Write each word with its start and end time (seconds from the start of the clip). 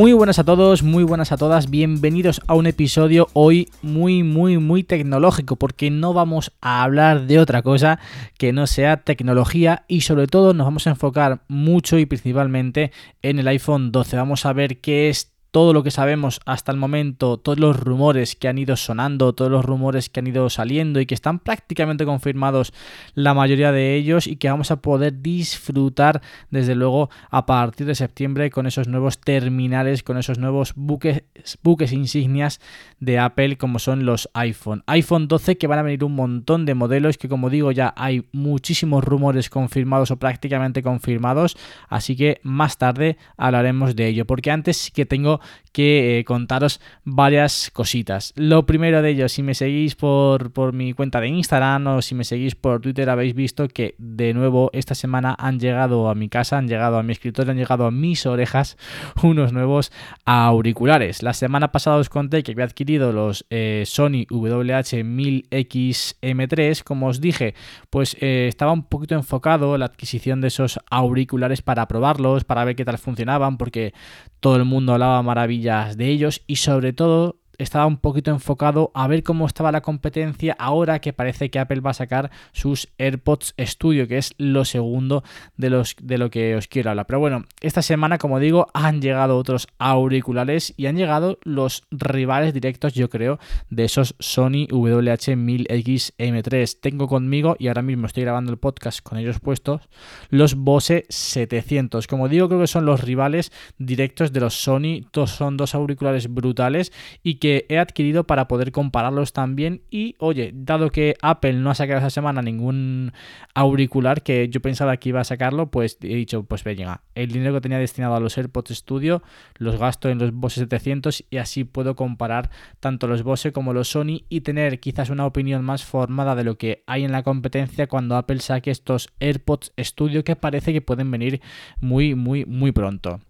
Muy 0.00 0.14
buenas 0.14 0.38
a 0.38 0.44
todos, 0.44 0.82
muy 0.82 1.04
buenas 1.04 1.30
a 1.30 1.36
todas, 1.36 1.68
bienvenidos 1.68 2.40
a 2.46 2.54
un 2.54 2.64
episodio 2.64 3.28
hoy 3.34 3.68
muy, 3.82 4.22
muy, 4.22 4.56
muy 4.56 4.82
tecnológico, 4.82 5.56
porque 5.56 5.90
no 5.90 6.14
vamos 6.14 6.52
a 6.62 6.82
hablar 6.82 7.26
de 7.26 7.38
otra 7.38 7.60
cosa 7.60 8.00
que 8.38 8.54
no 8.54 8.66
sea 8.66 9.02
tecnología 9.02 9.84
y 9.88 10.00
sobre 10.00 10.26
todo 10.26 10.54
nos 10.54 10.66
vamos 10.66 10.86
a 10.86 10.90
enfocar 10.90 11.42
mucho 11.48 11.98
y 11.98 12.06
principalmente 12.06 12.92
en 13.20 13.40
el 13.40 13.48
iPhone 13.48 13.92
12. 13.92 14.16
Vamos 14.16 14.46
a 14.46 14.54
ver 14.54 14.78
qué 14.78 15.10
es 15.10 15.34
todo 15.50 15.72
lo 15.72 15.82
que 15.82 15.90
sabemos 15.90 16.40
hasta 16.46 16.70
el 16.70 16.78
momento, 16.78 17.36
todos 17.36 17.58
los 17.58 17.78
rumores 17.78 18.36
que 18.36 18.48
han 18.48 18.58
ido 18.58 18.76
sonando, 18.76 19.32
todos 19.32 19.50
los 19.50 19.64
rumores 19.64 20.08
que 20.08 20.20
han 20.20 20.26
ido 20.26 20.48
saliendo 20.48 21.00
y 21.00 21.06
que 21.06 21.14
están 21.14 21.38
prácticamente 21.40 22.04
confirmados 22.04 22.72
la 23.14 23.34
mayoría 23.34 23.72
de 23.72 23.96
ellos 23.96 24.26
y 24.26 24.36
que 24.36 24.48
vamos 24.48 24.70
a 24.70 24.80
poder 24.80 25.22
disfrutar 25.22 26.22
desde 26.50 26.74
luego 26.74 27.10
a 27.30 27.46
partir 27.46 27.86
de 27.86 27.94
septiembre 27.94 28.50
con 28.50 28.66
esos 28.66 28.86
nuevos 28.86 29.18
terminales, 29.18 30.02
con 30.02 30.18
esos 30.18 30.38
nuevos 30.38 30.72
buques, 30.76 31.24
buques 31.62 31.92
insignias 31.92 32.60
de 33.00 33.18
Apple 33.18 33.56
como 33.56 33.78
son 33.78 34.06
los 34.06 34.30
iPhone. 34.34 34.84
iPhone 34.86 35.26
12 35.26 35.58
que 35.58 35.66
van 35.66 35.80
a 35.80 35.82
venir 35.82 36.04
un 36.04 36.14
montón 36.14 36.64
de 36.64 36.74
modelos 36.74 37.18
que 37.18 37.28
como 37.28 37.50
digo 37.50 37.72
ya 37.72 37.92
hay 37.96 38.28
muchísimos 38.32 39.02
rumores 39.04 39.50
confirmados 39.50 40.10
o 40.10 40.18
prácticamente 40.18 40.82
confirmados, 40.82 41.56
así 41.88 42.16
que 42.16 42.40
más 42.42 42.78
tarde 42.78 43.16
hablaremos 43.36 43.96
de 43.96 44.06
ello 44.06 44.26
porque 44.26 44.50
antes 44.50 44.76
sí 44.76 44.92
que 44.92 45.06
tengo 45.06 45.39
que 45.72 46.18
eh, 46.18 46.24
contaros 46.24 46.80
varias 47.04 47.70
cositas. 47.72 48.32
Lo 48.36 48.66
primero 48.66 49.00
de 49.02 49.10
ello, 49.10 49.28
si 49.28 49.42
me 49.42 49.54
seguís 49.54 49.94
por, 49.94 50.52
por 50.52 50.72
mi 50.72 50.92
cuenta 50.92 51.20
de 51.20 51.28
Instagram 51.28 51.86
o 51.88 52.02
si 52.02 52.14
me 52.14 52.24
seguís 52.24 52.54
por 52.54 52.80
Twitter, 52.80 53.10
habéis 53.10 53.34
visto 53.34 53.68
que 53.68 53.94
de 53.98 54.34
nuevo 54.34 54.70
esta 54.72 54.94
semana 54.94 55.34
han 55.38 55.60
llegado 55.60 56.08
a 56.08 56.14
mi 56.14 56.28
casa, 56.28 56.58
han 56.58 56.68
llegado 56.68 56.98
a 56.98 57.02
mi 57.02 57.12
escritorio, 57.12 57.52
han 57.52 57.58
llegado 57.58 57.86
a 57.86 57.90
mis 57.90 58.26
orejas 58.26 58.76
unos 59.22 59.52
nuevos 59.52 59.92
auriculares. 60.24 61.22
La 61.22 61.34
semana 61.34 61.72
pasada 61.72 61.96
os 61.96 62.08
conté 62.08 62.42
que 62.42 62.52
había 62.52 62.64
adquirido 62.64 63.12
los 63.12 63.44
eh, 63.50 63.84
Sony 63.86 64.26
WH-1000X-M3. 64.30 66.82
Como 66.82 67.08
os 67.08 67.20
dije, 67.20 67.54
pues 67.90 68.16
eh, 68.20 68.46
estaba 68.48 68.72
un 68.72 68.84
poquito 68.84 69.14
enfocado 69.14 69.76
la 69.78 69.86
adquisición 69.86 70.40
de 70.40 70.48
esos 70.48 70.80
auriculares 70.90 71.62
para 71.62 71.86
probarlos, 71.86 72.42
para 72.44 72.64
ver 72.64 72.74
qué 72.76 72.84
tal 72.84 72.98
funcionaban, 72.98 73.56
porque 73.56 73.94
todo 74.40 74.56
el 74.56 74.64
mundo 74.64 74.94
hablaba 74.94 75.22
maravillas 75.30 75.96
de 75.96 76.08
ellos 76.08 76.42
y 76.48 76.56
sobre 76.56 76.92
todo 76.92 77.39
estaba 77.62 77.86
un 77.86 77.98
poquito 77.98 78.30
enfocado 78.30 78.90
a 78.94 79.06
ver 79.06 79.22
cómo 79.22 79.46
estaba 79.46 79.72
la 79.72 79.82
competencia 79.82 80.56
ahora 80.58 81.00
que 81.00 81.12
parece 81.12 81.50
que 81.50 81.58
Apple 81.58 81.80
va 81.80 81.90
a 81.90 81.94
sacar 81.94 82.30
sus 82.52 82.88
AirPods 82.98 83.54
Studio, 83.58 84.08
que 84.08 84.18
es 84.18 84.34
lo 84.38 84.64
segundo 84.64 85.22
de, 85.56 85.70
los, 85.70 85.96
de 86.00 86.18
lo 86.18 86.30
que 86.30 86.56
os 86.56 86.68
quiero 86.68 86.90
hablar. 86.90 87.06
Pero 87.06 87.20
bueno, 87.20 87.44
esta 87.60 87.82
semana, 87.82 88.18
como 88.18 88.38
digo, 88.38 88.68
han 88.74 89.00
llegado 89.00 89.36
otros 89.36 89.68
auriculares 89.78 90.72
y 90.76 90.86
han 90.86 90.96
llegado 90.96 91.38
los 91.42 91.84
rivales 91.90 92.54
directos, 92.54 92.94
yo 92.94 93.10
creo, 93.10 93.38
de 93.68 93.84
esos 93.84 94.14
Sony 94.18 94.66
WH-1000X 94.70 96.12
M3. 96.18 96.78
Tengo 96.80 97.08
conmigo, 97.08 97.56
y 97.58 97.68
ahora 97.68 97.82
mismo 97.82 98.06
estoy 98.06 98.22
grabando 98.22 98.52
el 98.52 98.58
podcast 98.58 99.00
con 99.02 99.18
ellos 99.18 99.40
puestos, 99.40 99.82
los 100.30 100.54
Bose 100.54 101.04
700. 101.08 102.06
Como 102.06 102.28
digo, 102.28 102.48
creo 102.48 102.60
que 102.60 102.66
son 102.66 102.86
los 102.86 103.02
rivales 103.02 103.52
directos 103.78 104.32
de 104.32 104.40
los 104.40 104.54
Sony. 104.54 105.02
son 105.26 105.56
dos 105.56 105.74
auriculares 105.74 106.32
brutales 106.32 106.92
y 107.22 107.34
que 107.34 107.49
he 107.68 107.78
adquirido 107.78 108.24
para 108.24 108.48
poder 108.48 108.72
compararlos 108.72 109.32
también. 109.32 109.82
Y 109.90 110.16
oye, 110.18 110.52
dado 110.54 110.90
que 110.90 111.14
Apple 111.22 111.54
no 111.54 111.70
ha 111.70 111.74
sacado 111.74 111.98
esa 111.98 112.10
semana 112.10 112.42
ningún 112.42 113.12
auricular 113.54 114.22
que 114.22 114.48
yo 114.48 114.60
pensaba 114.60 114.96
que 114.96 115.10
iba 115.10 115.20
a 115.20 115.24
sacarlo, 115.24 115.70
pues 115.70 115.98
he 116.02 116.14
dicho, 116.14 116.44
pues 116.44 116.64
venga, 116.64 117.02
el 117.14 117.32
dinero 117.32 117.54
que 117.54 117.60
tenía 117.60 117.78
destinado 117.78 118.14
a 118.14 118.20
los 118.20 118.36
AirPods 118.36 118.70
Studio 118.70 119.22
los 119.56 119.78
gasto 119.78 120.08
en 120.08 120.18
los 120.18 120.32
Bose 120.32 120.60
700 120.60 121.24
y 121.30 121.36
así 121.38 121.64
puedo 121.64 121.96
comparar 121.96 122.50
tanto 122.80 123.06
los 123.06 123.22
Bose 123.22 123.52
como 123.52 123.72
los 123.72 123.88
Sony 123.88 124.24
y 124.28 124.40
tener 124.42 124.80
quizás 124.80 125.10
una 125.10 125.26
opinión 125.26 125.64
más 125.64 125.84
formada 125.84 126.34
de 126.34 126.44
lo 126.44 126.58
que 126.58 126.82
hay 126.86 127.04
en 127.04 127.12
la 127.12 127.22
competencia 127.22 127.86
cuando 127.86 128.16
Apple 128.16 128.40
saque 128.40 128.70
estos 128.70 129.08
AirPods 129.20 129.72
Studio 129.78 130.24
que 130.24 130.36
parece 130.36 130.72
que 130.72 130.82
pueden 130.82 131.10
venir 131.10 131.40
muy, 131.80 132.14
muy, 132.14 132.44
muy 132.44 132.72
pronto. 132.72 133.20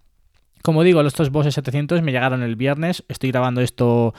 Como 0.62 0.82
digo, 0.82 1.00
estos 1.00 1.30
Bose 1.30 1.52
700 1.52 2.02
me 2.02 2.12
llegaron 2.12 2.42
el 2.42 2.56
viernes, 2.56 3.04
estoy 3.08 3.30
grabando 3.30 3.60
esto 3.60 4.14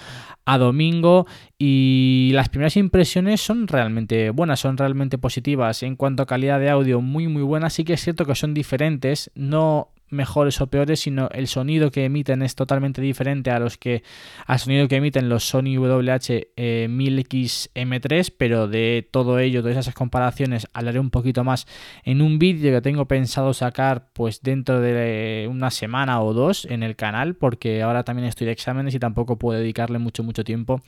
a 0.45 0.57
domingo 0.57 1.27
y 1.59 2.31
las 2.33 2.49
primeras 2.49 2.77
impresiones 2.77 3.41
son 3.41 3.67
realmente 3.67 4.31
buenas, 4.31 4.59
son 4.59 4.77
realmente 4.77 5.17
positivas. 5.17 5.83
En 5.83 5.95
cuanto 5.95 6.23
a 6.23 6.25
calidad 6.25 6.59
de 6.59 6.69
audio, 6.69 6.99
muy 7.01 7.27
muy 7.27 7.43
buena, 7.43 7.69
sí 7.69 7.83
que 7.83 7.93
es 7.93 8.01
cierto 8.01 8.25
que 8.25 8.35
son 8.35 8.53
diferentes, 8.53 9.29
no 9.35 9.89
mejores 10.11 10.61
o 10.61 10.67
peores, 10.67 10.99
sino 10.99 11.29
el 11.29 11.47
sonido 11.47 11.89
que 11.91 12.05
emiten 12.05 12.41
es 12.41 12.55
totalmente 12.55 13.01
diferente 13.01 13.51
a 13.51 13.59
los 13.59 13.77
que 13.77 14.03
al 14.45 14.59
sonido 14.59 14.87
que 14.87 14.95
emiten 14.97 15.29
los 15.29 15.43
Sony 15.43 15.77
WH-1000X-M3, 15.77 18.29
eh, 18.29 18.33
pero 18.37 18.67
de 18.67 19.07
todo 19.09 19.39
ello, 19.39 19.63
de 19.63 19.71
esas 19.71 19.93
comparaciones, 19.93 20.67
hablaré 20.73 20.99
un 20.99 21.09
poquito 21.09 21.43
más 21.43 21.67
en 22.03 22.21
un 22.21 22.39
vídeo 22.39 22.73
que 22.73 22.81
tengo 22.81 23.07
pensado 23.07 23.53
sacar 23.53 24.09
pues 24.13 24.41
dentro 24.41 24.81
de 24.81 25.47
una 25.49 25.71
semana 25.71 26.21
o 26.21 26.33
dos 26.33 26.65
en 26.65 26.83
el 26.83 26.95
canal, 26.95 27.35
porque 27.35 27.81
ahora 27.81 28.03
también 28.03 28.27
estoy 28.27 28.45
de 28.45 28.53
exámenes 28.53 28.93
y 28.93 28.99
tampoco 28.99 29.37
puedo 29.37 29.59
dedicarle 29.59 29.99
mucho 29.99 30.23
mucho 30.23 30.43
tiempo 30.43 30.81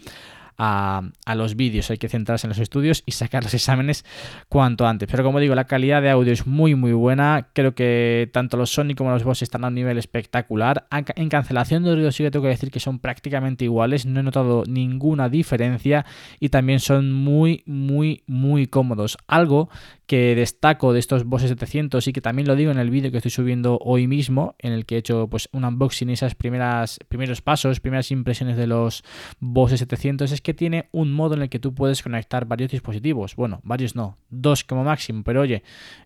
a, 0.57 1.03
los 1.35 1.55
vídeos. 1.55 1.89
Hay 1.91 1.97
que 1.97 2.09
centrarse 2.09 2.47
en 2.47 2.49
los 2.49 2.59
estudios 2.59 3.03
y 3.05 3.11
sacar 3.11 3.43
los 3.43 3.53
exámenes 3.53 4.05
cuanto 4.49 4.87
antes. 4.87 5.09
Pero 5.09 5.23
como 5.23 5.39
digo, 5.39 5.55
la 5.55 5.65
calidad 5.65 6.01
de 6.01 6.09
audio 6.09 6.33
es 6.33 6.45
muy 6.47 6.75
muy 6.75 6.93
buena. 6.93 7.49
Creo 7.53 7.75
que 7.75 8.29
tanto 8.33 8.57
los 8.57 8.71
Sony 8.71 8.95
como 8.95 9.11
los 9.11 9.23
Boss 9.23 9.41
están 9.41 9.63
a 9.65 9.67
un 9.67 9.75
nivel 9.75 9.97
espectacular. 9.97 10.87
En 11.15 11.29
cancelación 11.29 11.83
de 11.83 11.95
ruido 11.95 12.11
sí 12.11 12.23
que 12.23 12.31
tengo 12.31 12.43
que 12.43 12.49
decir 12.49 12.71
que 12.71 12.79
son 12.79 12.99
prácticamente 12.99 13.65
iguales. 13.65 14.05
No 14.05 14.19
he 14.19 14.23
notado 14.23 14.63
ninguna 14.67 15.29
diferencia 15.29 16.05
y 16.39 16.49
también 16.49 16.79
son 16.79 17.11
muy 17.11 17.63
muy 17.65 18.23
muy 18.27 18.67
cómodos. 18.67 19.17
Algo 19.27 19.69
que 20.05 20.35
destaco 20.35 20.91
de 20.93 20.99
estos 20.99 21.23
Bose 21.23 21.47
700 21.47 22.07
y 22.07 22.13
que 22.13 22.21
también 22.21 22.47
lo 22.47 22.55
digo 22.55 22.71
en 22.71 22.77
el 22.77 22.89
vídeo 22.89 23.11
que 23.11 23.17
estoy 23.17 23.31
subiendo 23.31 23.79
hoy 23.81 24.07
mismo, 24.07 24.55
en 24.59 24.73
el 24.73 24.85
que 24.85 24.95
he 24.95 24.97
hecho 24.97 25.27
pues 25.27 25.47
un 25.53 25.63
unboxing 25.63 26.09
y 26.09 26.13
esas 26.13 26.35
primeras 26.35 26.99
primeros 27.07 27.41
pasos, 27.41 27.79
primeras 27.79 28.11
impresiones 28.11 28.57
de 28.57 28.67
los 28.67 29.03
Bose 29.39 29.77
700 29.77 30.31
es 30.31 30.41
que 30.41 30.53
tiene 30.53 30.89
un 30.91 31.13
modo 31.13 31.35
en 31.35 31.43
el 31.43 31.49
que 31.49 31.59
tú 31.59 31.73
puedes 31.73 32.03
conectar 32.03 32.45
varios 32.45 32.71
dispositivos. 32.71 33.35
Bueno, 33.35 33.61
varios 33.63 33.95
no, 33.95 34.17
dos 34.29 34.63
como 34.63 34.83
máximo, 34.83 35.23
pero 35.23 35.41
oye, 35.41 35.63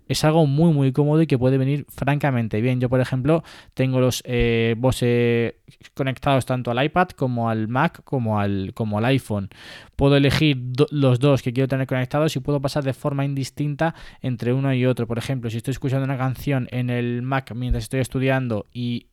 es 0.07 0.23
algo 0.23 0.45
muy 0.45 0.71
muy 0.73 0.91
cómodo 0.91 1.21
y 1.21 1.27
que 1.27 1.37
puede 1.37 1.57
venir 1.57 1.85
francamente 1.89 2.61
bien. 2.61 2.79
Yo, 2.79 2.89
por 2.89 3.01
ejemplo, 3.01 3.43
tengo 3.73 3.99
los 3.99 4.21
eh, 4.25 4.75
Bose 4.77 5.59
conectados 5.93 6.45
tanto 6.45 6.71
al 6.71 6.83
iPad 6.83 7.09
como 7.09 7.49
al 7.49 7.67
Mac 7.67 8.03
como 8.03 8.39
al, 8.39 8.71
como 8.73 8.97
al 8.97 9.05
iPhone. 9.05 9.49
Puedo 9.95 10.15
elegir 10.15 10.57
los 10.91 11.19
dos 11.19 11.41
que 11.41 11.51
quiero 11.51 11.67
tener 11.67 11.87
conectados 11.87 12.35
y 12.35 12.39
puedo 12.39 12.61
pasar 12.61 12.83
de 12.83 12.93
forma 12.93 13.25
indistinta 13.25 13.95
entre 14.21 14.53
uno 14.53 14.73
y 14.73 14.85
otro. 14.85 15.07
Por 15.07 15.17
ejemplo, 15.17 15.49
si 15.49 15.57
estoy 15.57 15.71
escuchando 15.71 16.05
una 16.05 16.17
canción 16.17 16.67
en 16.71 16.89
el 16.89 17.21
Mac 17.21 17.53
mientras 17.55 17.83
estoy 17.83 17.99
estudiando 17.99 18.65
y 18.73 19.07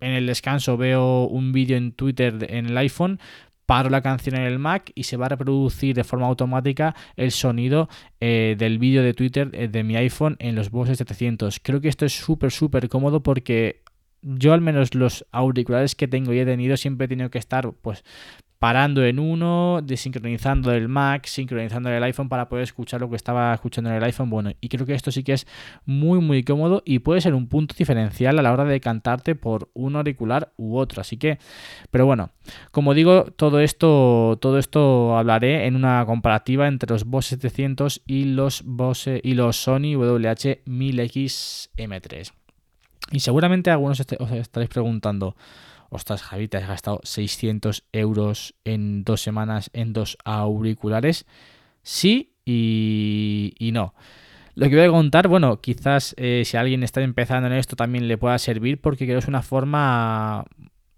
en 0.00 0.12
el 0.12 0.26
descanso 0.26 0.76
veo 0.76 1.26
un 1.26 1.52
vídeo 1.52 1.76
en 1.76 1.92
Twitter 1.92 2.46
en 2.50 2.66
el 2.66 2.78
iPhone, 2.78 3.18
paro 3.66 3.90
la 3.90 4.00
canción 4.00 4.36
en 4.36 4.42
el 4.42 4.58
Mac 4.58 4.92
y 4.94 5.02
se 5.02 5.18
va 5.18 5.26
a 5.26 5.28
reproducir 5.28 5.94
de 5.94 6.02
forma 6.02 6.26
automática 6.26 6.94
el 7.16 7.32
sonido 7.32 7.88
eh, 8.18 8.56
del 8.58 8.78
vídeo 8.78 9.02
de 9.02 9.12
Twitter 9.12 9.50
eh, 9.52 9.68
de 9.68 9.84
mi 9.84 9.94
iPhone 9.96 10.36
en 10.38 10.54
los 10.54 10.70
Bose 10.70 10.94
700. 10.94 11.60
Creo 11.62 11.80
que 11.80 11.88
esto 11.88 12.06
es 12.06 12.14
súper, 12.14 12.50
súper 12.50 12.88
cómodo 12.88 13.22
porque 13.22 13.82
yo 14.22 14.54
al 14.54 14.62
menos 14.62 14.94
los 14.94 15.26
auriculares 15.32 15.94
que 15.94 16.08
tengo 16.08 16.32
y 16.32 16.38
he 16.38 16.46
tenido 16.46 16.76
siempre 16.76 17.04
he 17.04 17.08
tenido 17.08 17.30
que 17.30 17.38
estar 17.38 17.70
pues 17.72 18.04
parando 18.58 19.04
en 19.04 19.18
uno, 19.18 19.80
desincronizando 19.82 20.72
el 20.72 20.88
Mac, 20.88 21.26
sincronizando 21.26 21.90
el 21.90 22.02
iPhone 22.02 22.28
para 22.28 22.48
poder 22.48 22.64
escuchar 22.64 23.00
lo 23.00 23.08
que 23.08 23.16
estaba 23.16 23.54
escuchando 23.54 23.90
en 23.90 23.96
el 23.96 24.04
iPhone. 24.04 24.30
Bueno, 24.30 24.52
y 24.60 24.68
creo 24.68 24.84
que 24.84 24.94
esto 24.94 25.12
sí 25.12 25.22
que 25.22 25.34
es 25.34 25.46
muy, 25.84 26.20
muy 26.20 26.42
cómodo 26.42 26.82
y 26.84 26.98
puede 26.98 27.20
ser 27.20 27.34
un 27.34 27.48
punto 27.48 27.74
diferencial 27.78 28.38
a 28.38 28.42
la 28.42 28.52
hora 28.52 28.64
de 28.64 28.80
cantarte 28.80 29.34
por 29.36 29.70
un 29.74 29.94
auricular 29.96 30.52
u 30.56 30.76
otro. 30.76 31.00
Así 31.00 31.16
que, 31.16 31.38
pero 31.90 32.04
bueno, 32.06 32.30
como 32.72 32.94
digo, 32.94 33.24
todo 33.24 33.60
esto, 33.60 34.38
todo 34.40 34.58
esto 34.58 35.16
hablaré 35.16 35.66
en 35.66 35.76
una 35.76 36.04
comparativa 36.06 36.66
entre 36.66 36.90
los 36.90 37.04
Bose 37.04 37.36
700 37.36 38.02
y 38.06 38.24
los 38.24 38.62
Bose 38.64 39.20
y 39.22 39.34
los 39.34 39.56
Sony 39.56 39.94
WH-1000X 39.94 41.70
M3. 41.76 42.32
Y 43.10 43.20
seguramente 43.20 43.70
algunos 43.70 44.00
os 44.00 44.32
estaréis 44.32 44.68
preguntando, 44.68 45.36
ostras, 45.88 46.22
Javi, 46.22 46.48
te 46.48 46.58
has 46.58 46.68
gastado 46.68 47.00
600 47.02 47.84
euros 47.92 48.54
en 48.64 49.04
dos 49.04 49.22
semanas 49.22 49.70
en 49.72 49.92
dos 49.92 50.18
auriculares. 50.24 51.26
Sí 51.82 52.34
y, 52.44 53.70
no. 53.72 53.94
Lo 54.54 54.68
que 54.68 54.76
voy 54.76 54.86
a 54.86 54.90
contar, 54.90 55.28
bueno, 55.28 55.60
quizás 55.60 56.14
eh, 56.18 56.42
si 56.44 56.56
alguien 56.56 56.82
está 56.82 57.00
empezando 57.02 57.46
en 57.46 57.54
esto 57.54 57.76
también 57.76 58.08
le 58.08 58.18
pueda 58.18 58.38
servir 58.38 58.80
porque 58.80 59.04
creo 59.04 59.16
que 59.16 59.22
es 59.24 59.28
una 59.28 59.42
forma 59.42 60.44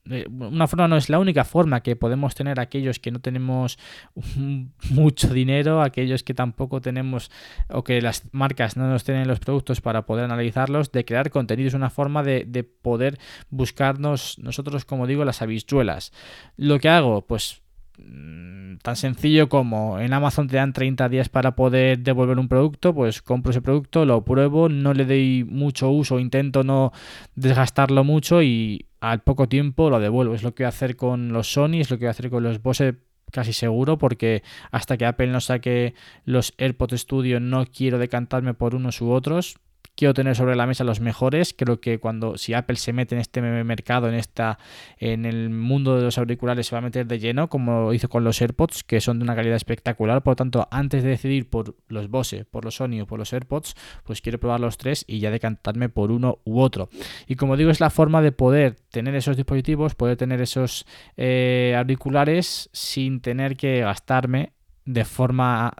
una 0.06 0.66
forma 0.66 0.88
no 0.88 0.96
es 0.96 1.08
la 1.08 1.18
única 1.18 1.44
forma 1.44 1.82
que 1.82 1.96
podemos 1.96 2.34
tener 2.34 2.58
aquellos 2.58 2.98
que 2.98 3.10
no 3.10 3.20
tenemos 3.20 3.78
mucho 4.90 5.32
dinero, 5.32 5.82
aquellos 5.82 6.22
que 6.22 6.34
tampoco 6.34 6.80
tenemos 6.80 7.30
o 7.68 7.84
que 7.84 8.00
las 8.00 8.22
marcas 8.32 8.76
no 8.76 8.88
nos 8.88 9.04
tienen 9.04 9.28
los 9.28 9.40
productos 9.40 9.80
para 9.80 10.06
poder 10.06 10.24
analizarlos, 10.24 10.92
de 10.92 11.04
crear 11.04 11.30
contenido. 11.30 11.68
Es 11.68 11.74
una 11.74 11.90
forma 11.90 12.22
de, 12.22 12.44
de 12.46 12.64
poder 12.64 13.18
buscarnos 13.50 14.38
nosotros, 14.38 14.84
como 14.84 15.06
digo, 15.06 15.24
las 15.24 15.42
habichuelas. 15.42 16.12
Lo 16.56 16.78
que 16.78 16.88
hago, 16.88 17.26
pues 17.26 17.62
mm, 17.98 18.76
tan 18.82 18.96
sencillo 18.96 19.48
como 19.48 19.98
en 20.00 20.12
Amazon 20.12 20.48
te 20.48 20.56
dan 20.56 20.72
30 20.72 21.08
días 21.08 21.28
para 21.28 21.54
poder 21.54 21.98
devolver 22.00 22.38
un 22.38 22.48
producto, 22.48 22.94
pues 22.94 23.22
compro 23.22 23.50
ese 23.50 23.62
producto, 23.62 24.04
lo 24.04 24.24
pruebo, 24.24 24.68
no 24.68 24.94
le 24.94 25.04
doy 25.04 25.44
mucho 25.48 25.90
uso, 25.90 26.18
intento 26.18 26.64
no 26.64 26.92
desgastarlo 27.34 28.04
mucho 28.04 28.42
y 28.42 28.86
al 29.00 29.22
poco 29.22 29.48
tiempo 29.48 29.90
lo 29.90 30.00
devuelvo. 30.00 30.34
Es 30.34 30.42
lo 30.42 30.54
que 30.54 30.62
voy 30.62 30.66
a 30.66 30.68
hacer 30.68 30.96
con 30.96 31.32
los 31.32 31.52
Sony, 31.52 31.80
es 31.80 31.90
lo 31.90 31.98
que 31.98 32.04
voy 32.04 32.08
a 32.08 32.12
hacer 32.12 32.30
con 32.30 32.42
los 32.42 32.62
Bose 32.62 32.96
casi 33.30 33.52
seguro 33.52 33.96
porque 33.98 34.42
hasta 34.70 34.96
que 34.96 35.06
Apple 35.06 35.28
no 35.28 35.40
saque 35.40 35.94
los 36.24 36.52
AirPods 36.58 37.00
Studio 37.00 37.40
no 37.40 37.64
quiero 37.66 37.98
decantarme 37.98 38.54
por 38.54 38.74
unos 38.74 39.00
u 39.00 39.10
otros 39.12 39.56
quiero 40.00 40.14
tener 40.14 40.34
sobre 40.34 40.56
la 40.56 40.66
mesa 40.66 40.82
los 40.82 40.98
mejores. 40.98 41.54
Creo 41.54 41.78
que 41.78 41.98
cuando 41.98 42.38
si 42.38 42.54
Apple 42.54 42.76
se 42.76 42.94
mete 42.94 43.14
en 43.14 43.20
este 43.20 43.42
mercado, 43.42 44.08
en 44.08 44.14
esta, 44.14 44.58
en 44.96 45.26
el 45.26 45.50
mundo 45.50 45.94
de 45.94 46.02
los 46.02 46.16
auriculares, 46.16 46.68
se 46.68 46.74
va 46.74 46.78
a 46.78 46.80
meter 46.80 47.06
de 47.06 47.18
lleno, 47.18 47.50
como 47.50 47.92
hizo 47.92 48.08
con 48.08 48.24
los 48.24 48.40
AirPods, 48.40 48.82
que 48.82 49.02
son 49.02 49.18
de 49.18 49.24
una 49.24 49.36
calidad 49.36 49.56
espectacular. 49.56 50.22
Por 50.22 50.32
lo 50.32 50.36
tanto, 50.36 50.66
antes 50.70 51.02
de 51.02 51.10
decidir 51.10 51.50
por 51.50 51.76
los 51.88 52.08
Bose, 52.08 52.46
por 52.46 52.64
los 52.64 52.76
Sony 52.76 53.02
o 53.02 53.06
por 53.06 53.18
los 53.18 53.30
AirPods, 53.30 53.74
pues 54.02 54.22
quiero 54.22 54.40
probar 54.40 54.60
los 54.60 54.78
tres 54.78 55.04
y 55.06 55.18
ya 55.18 55.30
decantarme 55.30 55.90
por 55.90 56.12
uno 56.12 56.38
u 56.44 56.60
otro. 56.60 56.88
Y 57.26 57.34
como 57.34 57.58
digo, 57.58 57.70
es 57.70 57.80
la 57.80 57.90
forma 57.90 58.22
de 58.22 58.32
poder 58.32 58.76
tener 58.90 59.14
esos 59.14 59.36
dispositivos, 59.36 59.94
poder 59.94 60.16
tener 60.16 60.40
esos 60.40 60.86
eh, 61.18 61.74
auriculares 61.76 62.70
sin 62.72 63.20
tener 63.20 63.58
que 63.58 63.80
gastarme 63.80 64.54
de 64.86 65.04
forma 65.04 65.74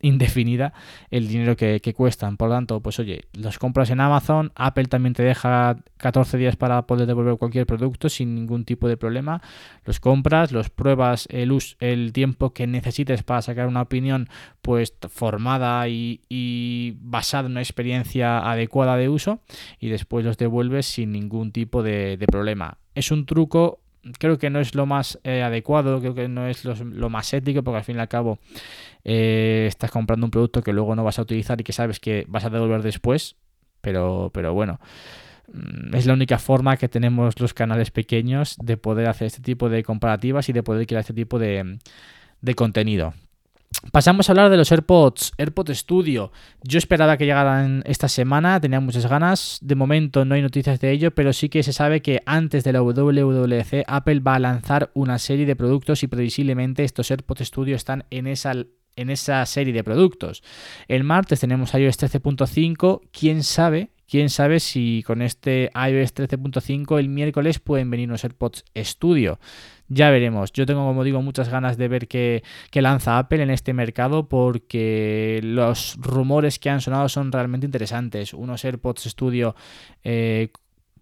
indefinida 0.00 0.72
el 1.10 1.28
dinero 1.28 1.56
que, 1.56 1.94
cuestan. 1.94 2.36
Por 2.36 2.48
lo 2.48 2.54
tanto, 2.54 2.80
pues 2.80 2.98
oye, 2.98 3.22
los 3.32 3.58
compras 3.58 3.90
en 3.90 4.00
Amazon, 4.00 4.52
Apple 4.54 4.84
también 4.84 5.14
te 5.14 5.22
deja 5.22 5.78
14 5.96 6.38
días 6.38 6.56
para 6.56 6.82
poder 6.86 7.06
devolver 7.06 7.36
cualquier 7.36 7.66
producto 7.66 8.08
sin 8.08 8.34
ningún 8.34 8.64
tipo 8.64 8.88
de 8.88 8.96
problema. 8.96 9.42
Los 9.84 10.00
compras, 10.00 10.52
los 10.52 10.70
pruebas 10.70 11.26
el, 11.30 11.56
el 11.80 12.12
tiempo 12.12 12.52
que 12.52 12.66
necesites 12.66 13.22
para 13.22 13.42
sacar 13.42 13.66
una 13.66 13.82
opinión 13.82 14.28
pues 14.62 14.94
formada 15.08 15.88
y, 15.88 16.96
basada 17.00 17.46
en 17.46 17.52
una 17.52 17.62
experiencia 17.62 18.38
adecuada 18.38 18.96
de 18.96 19.08
uso 19.08 19.40
y 19.80 19.88
después 19.88 20.24
los 20.24 20.36
devuelves 20.36 20.86
sin 20.86 21.12
ningún 21.12 21.52
tipo 21.52 21.82
de 21.82 22.24
problema. 22.30 22.78
Es 22.94 23.10
un 23.10 23.26
truco 23.26 23.80
creo 24.18 24.38
que 24.38 24.50
no 24.50 24.60
es 24.60 24.74
lo 24.74 24.86
más 24.86 25.18
eh, 25.24 25.42
adecuado, 25.42 26.00
creo 26.00 26.14
que 26.14 26.28
no 26.28 26.46
es 26.46 26.64
lo, 26.64 27.10
más 27.10 27.32
ético, 27.32 27.62
porque 27.62 27.78
al 27.78 27.84
fin 27.84 27.96
y 27.96 28.00
al 28.00 28.08
cabo 28.08 28.38
eh, 29.04 29.66
estás 29.68 29.90
comprando 29.90 30.26
un 30.26 30.30
producto 30.30 30.62
que 30.62 30.72
luego 30.72 30.94
no 30.94 31.04
vas 31.04 31.18
a 31.18 31.22
utilizar 31.22 31.60
y 31.60 31.64
que 31.64 31.72
sabes 31.72 32.00
que 32.00 32.24
vas 32.28 32.44
a 32.44 32.50
devolver 32.50 32.82
después, 32.82 33.36
pero, 33.80 34.30
pero 34.32 34.54
bueno. 34.54 34.80
Mm, 35.52 35.94
es 35.94 36.06
la 36.06 36.12
única 36.12 36.38
forma 36.38 36.76
que 36.76 36.88
tenemos 36.88 37.40
los 37.40 37.54
canales 37.54 37.90
pequeños 37.90 38.56
de 38.62 38.76
poder 38.76 39.08
hacer 39.08 39.26
este 39.26 39.42
tipo 39.42 39.68
de 39.68 39.82
comparativas 39.82 40.48
y 40.48 40.52
de 40.52 40.62
poder 40.62 40.86
crear 40.86 41.00
este 41.00 41.14
tipo 41.14 41.38
de, 41.38 41.78
de 42.40 42.54
contenido. 42.54 43.14
Pasamos 43.92 44.28
a 44.28 44.32
hablar 44.32 44.50
de 44.50 44.56
los 44.56 44.72
AirPods, 44.72 45.32
AirPods 45.38 45.78
Studio. 45.78 46.32
Yo 46.62 46.78
esperaba 46.78 47.16
que 47.16 47.26
llegaran 47.26 47.82
esta 47.86 48.08
semana, 48.08 48.60
tenía 48.60 48.80
muchas 48.80 49.06
ganas. 49.06 49.58
De 49.62 49.74
momento 49.76 50.24
no 50.24 50.34
hay 50.34 50.42
noticias 50.42 50.80
de 50.80 50.90
ello, 50.90 51.14
pero 51.14 51.32
sí 51.32 51.48
que 51.48 51.62
se 51.62 51.72
sabe 51.72 52.02
que 52.02 52.22
antes 52.26 52.64
de 52.64 52.72
la 52.72 52.82
WWDC 52.82 53.84
Apple 53.86 54.20
va 54.20 54.34
a 54.34 54.40
lanzar 54.40 54.90
una 54.94 55.18
serie 55.18 55.46
de 55.46 55.56
productos 55.56 56.02
y 56.02 56.08
previsiblemente 56.08 56.84
estos 56.84 57.10
AirPods 57.10 57.46
Studio 57.46 57.76
están 57.76 58.04
en 58.10 58.26
esa 58.26 58.52
en 58.96 59.10
esa 59.10 59.46
serie 59.46 59.72
de 59.72 59.84
productos. 59.84 60.42
El 60.88 61.04
martes 61.04 61.38
tenemos 61.40 61.72
iOS 61.72 61.98
13.5, 61.98 63.02
quién 63.12 63.44
sabe, 63.44 63.90
quién 64.08 64.30
sabe 64.30 64.60
si 64.60 65.02
con 65.06 65.22
este 65.22 65.70
iOS 65.74 66.14
13.5 66.14 66.98
el 66.98 67.08
miércoles 67.08 67.58
pueden 67.58 67.90
venir 67.90 68.08
unos 68.08 68.24
AirPods 68.24 68.64
Studio. 68.76 69.38
Ya 69.88 70.10
veremos. 70.10 70.52
Yo 70.52 70.66
tengo, 70.66 70.86
como 70.86 71.02
digo, 71.02 71.22
muchas 71.22 71.48
ganas 71.48 71.78
de 71.78 71.88
ver 71.88 72.08
qué, 72.08 72.42
lanza 72.74 73.18
Apple 73.18 73.42
en 73.42 73.50
este 73.50 73.72
mercado 73.72 74.28
porque 74.28 75.40
los 75.42 75.96
rumores 75.98 76.58
que 76.58 76.70
han 76.70 76.80
sonado 76.80 77.08
son 77.08 77.32
realmente 77.32 77.66
interesantes. 77.66 78.34
Unos 78.34 78.64
AirPods 78.64 79.04
Studio 79.04 79.54
eh, 80.04 80.50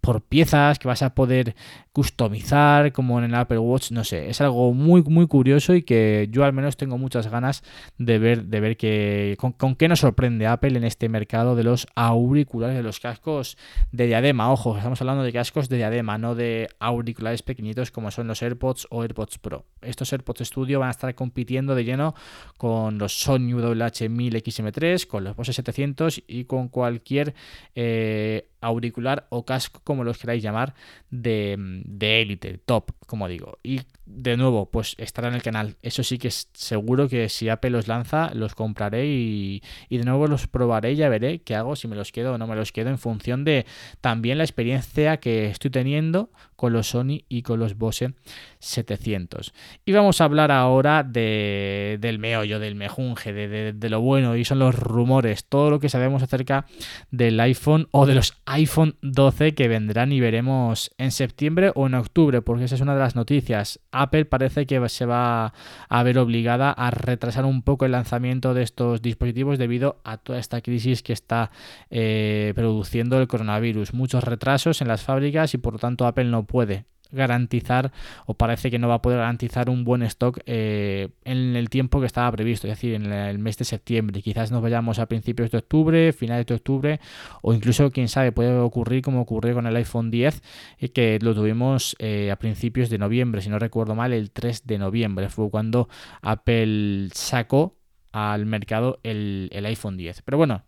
por 0.07 0.23
piezas 0.23 0.79
que 0.79 0.87
vas 0.87 1.03
a 1.03 1.17
poder 1.17 1.57
customizar 1.91 2.93
como 2.93 3.19
en 3.19 3.25
el 3.25 3.35
Apple 3.35 3.59
Watch, 3.59 3.91
no 3.91 4.05
sé, 4.05 4.31
es 4.31 4.41
algo 4.41 4.73
muy 4.73 5.03
muy 5.03 5.27
curioso 5.27 5.75
y 5.75 5.83
que 5.83 6.29
yo 6.31 6.45
al 6.45 6.53
menos 6.53 6.77
tengo 6.77 6.97
muchas 6.97 7.27
ganas 7.27 7.65
de 7.99 8.21
ver 8.21 8.45
de 8.45 8.61
ver 8.61 8.77
que 8.77 9.37
con, 9.37 9.75
qué 9.75 9.89
nos 9.89 10.01
sorprende 10.01 10.47
Apple 10.47 10.77
en 10.77 10.85
este 10.85 11.09
mercado 11.09 11.57
de 11.57 11.65
los 11.65 11.89
auriculares, 11.97 12.77
de 12.77 12.85
los 12.85 13.01
cascos 13.01 13.59
de 13.91 14.07
diadema, 14.07 14.53
ojo, 14.53 14.77
estamos 14.77 15.01
hablando 15.01 15.25
de 15.25 15.33
cascos 15.33 15.69
de 15.69 15.79
diadema, 15.79 16.19
no 16.19 16.37
de 16.37 16.69
auriculares 16.79 17.43
pequeñitos 17.43 17.91
como 17.91 18.13
son 18.13 18.29
los 18.29 18.41
AirPods 18.43 18.87
o 18.91 19.03
AirPods 19.03 19.39
Pro. 19.39 19.65
Estos 19.83 20.13
AirPods 20.13 20.47
Studio 20.47 20.79
van 20.79 20.89
a 20.89 20.93
estar 20.93 21.13
compitiendo 21.17 21.75
de 21.75 21.83
lleno 21.83 22.15
con 22.59 22.99
los 22.99 23.19
Sony 23.19 23.55
WH-1000 23.57 24.41
XM3, 24.41 25.07
con 25.09 25.25
los 25.25 25.35
Bose 25.35 25.53
700 25.53 26.23
y 26.29 26.45
con 26.45 26.69
cualquier 26.69 27.35
eh, 27.75 28.51
auricular 28.67 29.27
o 29.31 29.45
casco, 29.45 29.81
como 29.85 30.05
los 30.05 30.19
queráis 30.19 30.43
llamar, 30.43 30.75
de, 31.11 31.57
élite, 32.01 32.59
top, 32.59 32.93
como 33.07 33.29
digo. 33.29 33.59
Y 33.63 33.81
de 34.07 34.37
nuevo, 34.37 34.71
pues 34.71 34.95
estará 34.99 35.29
en 35.29 35.35
el 35.35 35.43
canal. 35.43 35.77
Eso 35.83 36.03
sí 36.03 36.19
que 36.19 36.29
es 36.29 36.49
seguro 36.55 37.09
que 37.09 37.29
si 37.29 37.49
Apple 37.49 37.71
los 37.71 37.89
lanza, 37.89 38.31
los 38.35 38.55
compraré 38.55 39.07
y, 39.07 39.63
y, 39.89 39.99
de 39.99 40.05
nuevo 40.05 40.29
los 40.29 40.47
probaré 40.47 40.95
ya 40.95 41.09
veré 41.09 41.41
qué 41.41 41.57
hago, 41.57 41.77
si 41.77 41.89
me 41.89 41.97
los 41.97 42.13
quedo 42.13 42.35
o 42.35 42.39
no 42.39 42.47
me 42.47 42.57
los 42.57 42.73
quedo, 42.73 42.89
en 42.89 42.99
función 42.99 43.45
de 43.45 43.67
también 44.01 44.39
la 44.39 44.45
experiencia 44.45 45.19
que 45.19 45.47
estoy 45.47 45.71
teniendo 45.71 46.31
con 46.57 46.73
los 46.73 46.89
Sony 46.89 47.25
y 47.29 47.43
con 47.43 47.61
los 47.61 47.77
Bose 47.77 48.15
700. 48.59 49.53
Y 49.85 49.93
vamos 49.93 50.21
a 50.21 50.25
hablar 50.25 50.51
ahora 50.51 51.03
de, 51.03 51.99
del 52.01 52.19
meollo, 52.19 52.59
del 52.59 52.75
mejunje, 52.75 53.33
de, 53.33 53.73
de, 53.73 53.91
lo 53.91 54.01
bueno, 54.01 54.37
y 54.37 54.45
son 54.45 54.59
los 54.59 54.75
rumores, 54.75 55.45
todo 55.45 55.71
lo 55.71 55.79
que 55.79 55.89
sabemos 55.89 56.23
acerca 56.23 56.67
del 57.11 57.39
iPhone 57.41 57.89
o 57.91 58.07
de 58.07 58.15
los 58.15 58.35
iPhone 58.47 58.97
12 59.03 59.55
que 59.55 59.69
vendrán 59.69 60.13
y 60.13 60.21
veremos 60.21 60.91
en 60.99 61.11
septiembre 61.11 61.73
o 61.75 61.87
en 61.87 61.95
octubre, 61.95 62.43
porque 62.43 62.65
esa 62.65 62.75
es 62.75 62.81
una 62.81 62.95
de 62.95 63.01
las 63.01 63.17
noticias. 63.17 63.81
Apple 64.03 64.25
parece 64.25 64.67
que 64.67 64.89
se 64.89 65.07
va 65.07 65.53
a 65.89 66.03
ver 66.03 66.19
obligada 66.19 66.71
a 66.71 66.91
retrasar 66.91 67.45
un 67.45 67.63
poco 67.63 67.85
el 67.85 67.93
lanzamiento 67.93 68.55
de 68.55 68.63
estos 68.63 69.03
dispositivos 69.03 69.59
debido 69.59 70.01
a 70.05 70.19
toda 70.19 70.39
esta 70.39 70.61
crisis 70.61 71.03
que 71.03 71.13
está 71.13 71.51
eh, 71.91 72.53
produciendo 72.55 73.21
el 73.21 73.29
coronavirus. 73.29 73.95
Muchos 73.95 74.25
retrasos 74.25 74.81
en 74.81 74.89
las 74.89 75.03
fábricas 75.03 75.55
y 75.55 75.59
por 75.59 75.75
lo 75.75 75.79
tanto 75.79 76.07
Apple 76.07 76.25
no 76.25 76.45
puede 76.45 76.85
garantizar 77.11 77.93
o 78.27 78.35
parece 78.35 78.71
que 78.71 78.79
no 78.79 78.89
va 78.89 78.95
a 78.95 79.03
poder 79.03 79.19
garantizar 79.19 79.71
un 79.71 79.85
buen 79.85 80.03
stock 80.03 80.41
eh, 80.47 81.09
en 81.25 81.57
el 81.57 81.69
tiempo 81.69 82.01
que 82.01 82.07
estaba 82.07 82.31
previsto, 82.33 82.67
es 82.67 82.73
decir, 82.73 82.95
en 82.95 83.13
el 83.13 83.39
mes 83.39 83.57
de 83.59 83.65
septiembre. 83.65 84.23
Quizás 84.23 84.51
nos 84.51 84.63
vayamos 84.63 84.99
a 84.99 85.07
principios 85.07 85.51
de 85.51 85.59
octubre, 85.59 86.13
finales 86.13 86.47
de 86.47 86.55
octubre 86.55 87.01
o 87.43 87.55
incluso, 87.55 87.91
quién 87.91 88.09
sabe, 88.09 88.33
puede 88.33 88.57
ocurrir 88.59 89.03
como 89.03 89.21
ocurrió 89.21 89.55
con 89.55 89.67
el 89.67 89.77
iPhone 89.77 90.11
10 90.11 90.43
y 90.81 90.89
que 90.89 91.19
lo 91.21 91.35
tuvimos 91.35 91.97
eh, 91.99 92.31
a 92.31 92.37
principios 92.37 92.91
de 92.91 92.99
noviembre, 92.99 93.41
si 93.41 93.49
no 93.49 93.59
recuerdo 93.59 93.95
mal, 93.95 94.13
el 94.13 94.31
3 94.31 94.67
de 94.67 94.79
noviembre 94.79 95.29
fue 95.29 95.51
cuando 95.51 95.89
Apple 96.23 97.09
sacó 97.13 97.77
al 98.13 98.47
mercado 98.47 98.99
el, 99.03 99.51
el 99.53 99.67
iPhone 99.67 99.97
10. 99.97 100.23
Pero 100.23 100.39
bueno, 100.39 100.65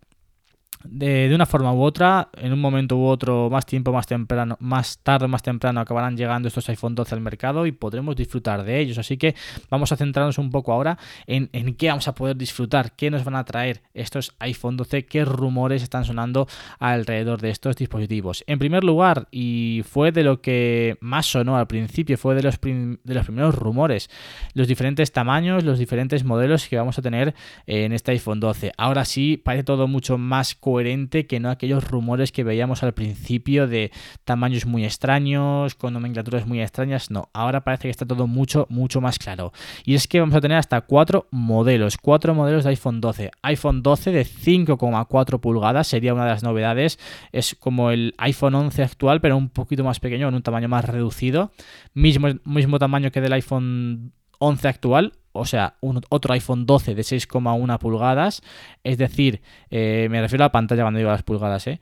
de, 0.85 1.31
una 1.35 1.47
forma 1.47 1.73
u 1.73 1.83
otra, 1.83 2.29
en 2.35 2.53
un 2.53 2.61
momento 2.61 2.97
u 2.97 3.07
otro, 3.07 3.51
más 3.51 3.67
tiempo, 3.67 3.93
más 3.93 4.07
temprano, 4.07 4.57
más 4.61 4.99
tarde 4.99 5.29
más 5.29 5.43
temprano, 5.43 5.81
acabarán 5.81 6.17
llegando 6.17 6.49
estos 6.49 6.69
iPhone 6.69 6.95
12 6.95 7.15
al 7.15 7.21
mercado 7.21 7.67
y 7.67 7.73
podremos 7.73 8.17
disfrutar 8.17 8.65
de 8.65 8.81
ellos. 8.81 8.99
Así 8.99 9.17
que 9.17 9.35
vamos 9.71 9.93
a 9.93 9.97
centrarnos 9.97 10.39
un 10.39 10.51
poco 10.51 10.73
ahora 10.73 10.99
en, 11.27 11.51
en 11.53 11.75
qué 11.75 11.89
vamos 11.89 12.09
a 12.09 12.15
poder 12.15 12.37
disfrutar, 12.37 12.93
qué 12.93 13.11
nos 13.11 13.25
van 13.25 13.37
a 13.37 13.45
traer 13.45 13.83
estos 13.95 14.35
iPhone 14.39 14.77
12, 14.77 15.07
qué 15.07 15.25
rumores 15.25 15.83
están 15.83 16.05
sonando 16.05 16.49
alrededor 16.79 17.41
de 17.41 17.51
estos 17.51 17.77
dispositivos. 17.77 18.45
En 18.47 18.59
primer 18.59 18.85
lugar, 18.85 19.29
y 19.31 19.83
fue 19.89 20.13
de 20.13 20.25
lo 20.25 20.41
que 20.41 20.97
más 21.01 21.27
sonó 21.27 21.57
al 21.57 21.67
principio, 21.67 22.17
fue 22.17 22.35
de 22.35 22.43
los, 22.43 22.61
de 22.61 23.15
los 23.15 23.25
primeros 23.25 23.55
rumores, 23.55 24.11
los 24.55 24.69
diferentes 24.69 25.13
tamaños, 25.13 25.65
los 25.65 25.79
diferentes 25.79 26.25
modelos 26.25 26.69
que 26.69 26.77
vamos 26.77 26.99
a 26.99 27.03
tener 27.03 27.35
en 27.67 27.93
este 27.93 28.13
iPhone 28.13 28.41
12. 28.41 28.73
Ahora 28.77 29.05
sí, 29.05 29.37
parece 29.37 29.65
todo 29.65 29.89
mucho 29.89 30.19
más 30.19 30.55
coherente 30.69 31.27
que 31.27 31.41
no 31.41 31.49
aquellos 31.49 31.89
rumores 31.89 32.31
que 32.31 32.45
veíamos 32.45 32.83
al 32.83 32.93
principio 32.93 33.67
de 33.67 33.91
tamaños 34.27 34.67
muy 34.67 34.85
extraños, 34.85 35.75
con 35.75 35.95
nomenclaturas 35.95 36.47
muy 36.47 36.61
extrañas. 36.61 37.11
No, 37.11 37.31
ahora 37.33 37.65
parece 37.65 37.85
que 37.85 37.91
está 37.91 38.05
todo 38.05 38.27
mucho, 38.27 38.67
mucho 38.69 39.01
más 39.01 39.19
claro. 39.19 39.53
Y 39.87 39.95
es 39.95 40.07
que 40.07 40.21
vamos 40.21 40.35
a 40.35 40.43
tener 40.43 40.59
hasta 40.59 40.83
cuatro 40.83 41.27
modelos, 41.31 41.97
cuatro 41.97 42.35
modelos 42.35 42.65
de 42.65 42.71
iPhone 42.71 43.01
12. 43.01 43.31
iPhone 43.43 43.83
12 43.83 44.13
de 44.13 44.27
5,4 44.27 45.41
pulgadas 45.41 45.87
sería 45.87 46.13
una 46.13 46.25
de 46.25 46.31
las 46.33 46.43
novedades. 46.43 46.99
Es 47.33 47.55
como 47.55 47.91
el 47.91 48.15
iPhone 48.19 48.55
11 48.55 48.83
actual, 48.83 49.23
pero 49.23 49.39
un 49.39 49.49
poquito 49.49 49.85
más 49.85 50.01
pequeño, 50.01 50.29
en 50.29 50.35
un 50.35 50.43
tamaño 50.43 50.69
más 50.69 50.85
reducido. 50.85 51.51
Mismo, 51.95 52.29
mismo 52.45 52.79
tamaño 52.79 53.11
que 53.11 53.23
del 53.23 53.33
iPhone 53.33 54.13
11 54.39 54.69
actual, 54.69 55.13
o 55.33 55.45
sea, 55.45 55.77
otro 55.81 56.33
iPhone 56.33 56.67
12 56.67 56.95
de 56.95 57.03
6,1 57.03 57.79
pulgadas, 57.79 58.43
es 58.85 58.99
decir, 58.99 59.43
eh, 59.71 60.09
me 60.11 60.21
refiero 60.21 60.45
a 60.45 60.47
la 60.47 60.53
pantalla 60.53 60.83
cuando 60.83 60.99
digo 60.99 61.11
las 61.11 61.23
pulgadas, 61.23 61.67
¿eh? 61.67 61.81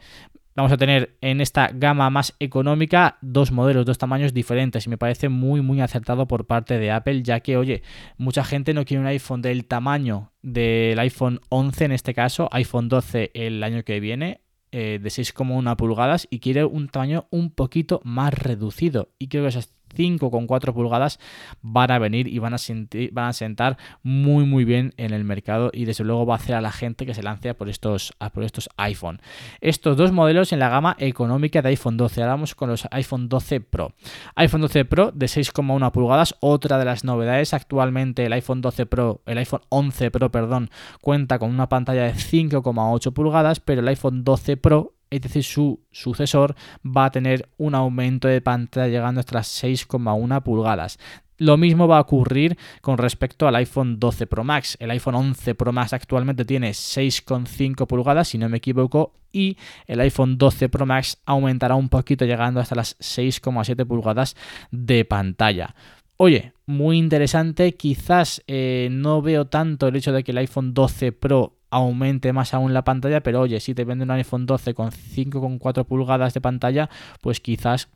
Vamos 0.56 0.72
a 0.72 0.78
tener 0.78 1.18
en 1.20 1.42
esta 1.42 1.68
gama 1.68 2.08
más 2.08 2.34
económica 2.40 3.18
dos 3.20 3.52
modelos, 3.52 3.84
dos 3.84 3.98
tamaños 3.98 4.32
diferentes 4.32 4.86
y 4.86 4.88
me 4.88 4.96
parece 4.96 5.28
muy 5.28 5.60
muy 5.60 5.82
acertado 5.82 6.26
por 6.26 6.46
parte 6.46 6.78
de 6.78 6.90
Apple 6.90 7.22
ya 7.22 7.40
que 7.40 7.58
oye, 7.58 7.82
mucha 8.16 8.42
gente 8.42 8.72
no 8.72 8.86
quiere 8.86 9.02
un 9.02 9.06
iPhone 9.06 9.42
del 9.42 9.66
tamaño 9.66 10.32
del 10.40 10.98
iPhone 10.98 11.40
11 11.50 11.84
en 11.84 11.92
este 11.92 12.14
caso, 12.14 12.48
iPhone 12.52 12.88
12 12.88 13.32
el 13.34 13.62
año 13.62 13.84
que 13.84 14.00
viene, 14.00 14.40
eh, 14.72 14.98
de 15.00 15.10
6,1 15.10 15.76
pulgadas 15.76 16.26
y 16.30 16.40
quiere 16.40 16.64
un 16.64 16.88
tamaño 16.88 17.26
un 17.30 17.50
poquito 17.50 18.00
más 18.04 18.32
reducido 18.32 19.10
y 19.18 19.28
creo 19.28 19.42
que 19.42 19.50
esas 19.50 19.75
5,4 19.94 20.72
pulgadas 20.72 21.18
van 21.62 21.90
a 21.90 21.98
venir 21.98 22.28
y 22.28 22.38
van 22.38 22.54
a, 22.54 22.58
sentir, 22.58 23.10
van 23.12 23.28
a 23.28 23.32
sentar 23.32 23.76
muy 24.02 24.44
muy 24.44 24.64
bien 24.64 24.94
en 24.96 25.12
el 25.12 25.24
mercado 25.24 25.70
y 25.72 25.84
desde 25.84 26.04
luego 26.04 26.26
va 26.26 26.34
a 26.34 26.38
hacer 26.38 26.54
a 26.54 26.60
la 26.60 26.72
gente 26.72 27.06
que 27.06 27.14
se 27.14 27.22
lance 27.22 27.54
por 27.54 27.68
estos, 27.68 28.14
por 28.32 28.44
estos 28.44 28.68
iPhone. 28.76 29.20
Estos 29.60 29.96
dos 29.96 30.12
modelos 30.12 30.52
en 30.52 30.58
la 30.58 30.68
gama 30.68 30.96
económica 30.98 31.62
de 31.62 31.70
iPhone 31.70 31.96
12. 31.96 32.22
Ahora 32.22 32.34
vamos 32.34 32.54
con 32.54 32.68
los 32.68 32.86
iPhone 32.90 33.28
12 33.28 33.60
Pro. 33.60 33.92
iPhone 34.34 34.62
12 34.62 34.84
Pro 34.84 35.12
de 35.12 35.26
6,1 35.26 35.90
pulgadas, 35.92 36.36
otra 36.40 36.78
de 36.78 36.84
las 36.84 37.04
novedades. 37.04 37.54
Actualmente 37.54 38.24
el 38.26 38.32
iPhone 38.32 38.60
12 38.60 38.86
Pro, 38.86 39.22
el 39.26 39.38
iPhone 39.38 39.62
11 39.68 40.10
Pro, 40.10 40.30
perdón, 40.30 40.70
cuenta 41.00 41.38
con 41.38 41.50
una 41.50 41.68
pantalla 41.68 42.04
de 42.04 42.14
5,8 42.14 43.12
pulgadas, 43.12 43.60
pero 43.60 43.80
el 43.80 43.88
iPhone 43.88 44.24
12 44.24 44.56
Pro 44.56 44.95
es 45.10 45.20
decir, 45.20 45.44
su 45.44 45.80
sucesor 45.90 46.54
va 46.84 47.06
a 47.06 47.10
tener 47.10 47.48
un 47.56 47.75
aumento 47.75 48.28
de 48.28 48.40
pantalla 48.40 48.88
llegando 48.88 49.20
hasta 49.20 49.36
las 49.36 49.62
6,1 49.62 50.42
pulgadas. 50.42 50.98
Lo 51.38 51.58
mismo 51.58 51.86
va 51.86 51.98
a 51.98 52.00
ocurrir 52.00 52.56
con 52.80 52.96
respecto 52.96 53.46
al 53.46 53.56
iPhone 53.56 53.98
12 54.00 54.26
Pro 54.26 54.42
Max. 54.42 54.76
El 54.80 54.90
iPhone 54.90 55.16
11 55.16 55.54
Pro 55.54 55.72
Max 55.72 55.92
actualmente 55.92 56.46
tiene 56.46 56.70
6,5 56.70 57.86
pulgadas, 57.86 58.28
si 58.28 58.38
no 58.38 58.48
me 58.48 58.56
equivoco, 58.56 59.12
y 59.32 59.58
el 59.86 60.00
iPhone 60.00 60.38
12 60.38 60.70
Pro 60.70 60.86
Max 60.86 61.18
aumentará 61.26 61.75
un 61.75 61.90
poquito 61.90 62.25
llegando 62.25 62.60
hasta 62.60 62.75
las 62.75 62.98
6,7 62.98 63.86
pulgadas 63.86 64.34
de 64.70 65.04
pantalla. 65.04 65.75
Oye, 66.16 66.54
muy 66.64 66.96
interesante, 66.96 67.75
quizás 67.75 68.42
eh, 68.46 68.88
no 68.90 69.20
veo 69.20 69.46
tanto 69.46 69.88
el 69.88 69.96
hecho 69.96 70.12
de 70.12 70.25
que 70.25 70.32
el 70.32 70.38
iPhone 70.38 70.72
12 70.72 71.12
Pro 71.12 71.58
aumente 71.76 72.33
más 72.33 72.54
aún 72.54 72.73
la 72.73 72.85
pantalla, 72.85 73.23
pero 73.23 73.40
oye, 73.40 73.61
si 73.61 73.75
te 73.75 73.85
venden 73.85 74.11
un 74.11 74.16
iPhone 74.16 74.47
12 74.47 74.75
con 74.75 74.90
5,4 74.90 75.85
pulgadas 75.85 76.33
de 76.33 76.40
pantalla, 76.40 76.88
pues 77.21 77.40
quizás 77.40 77.88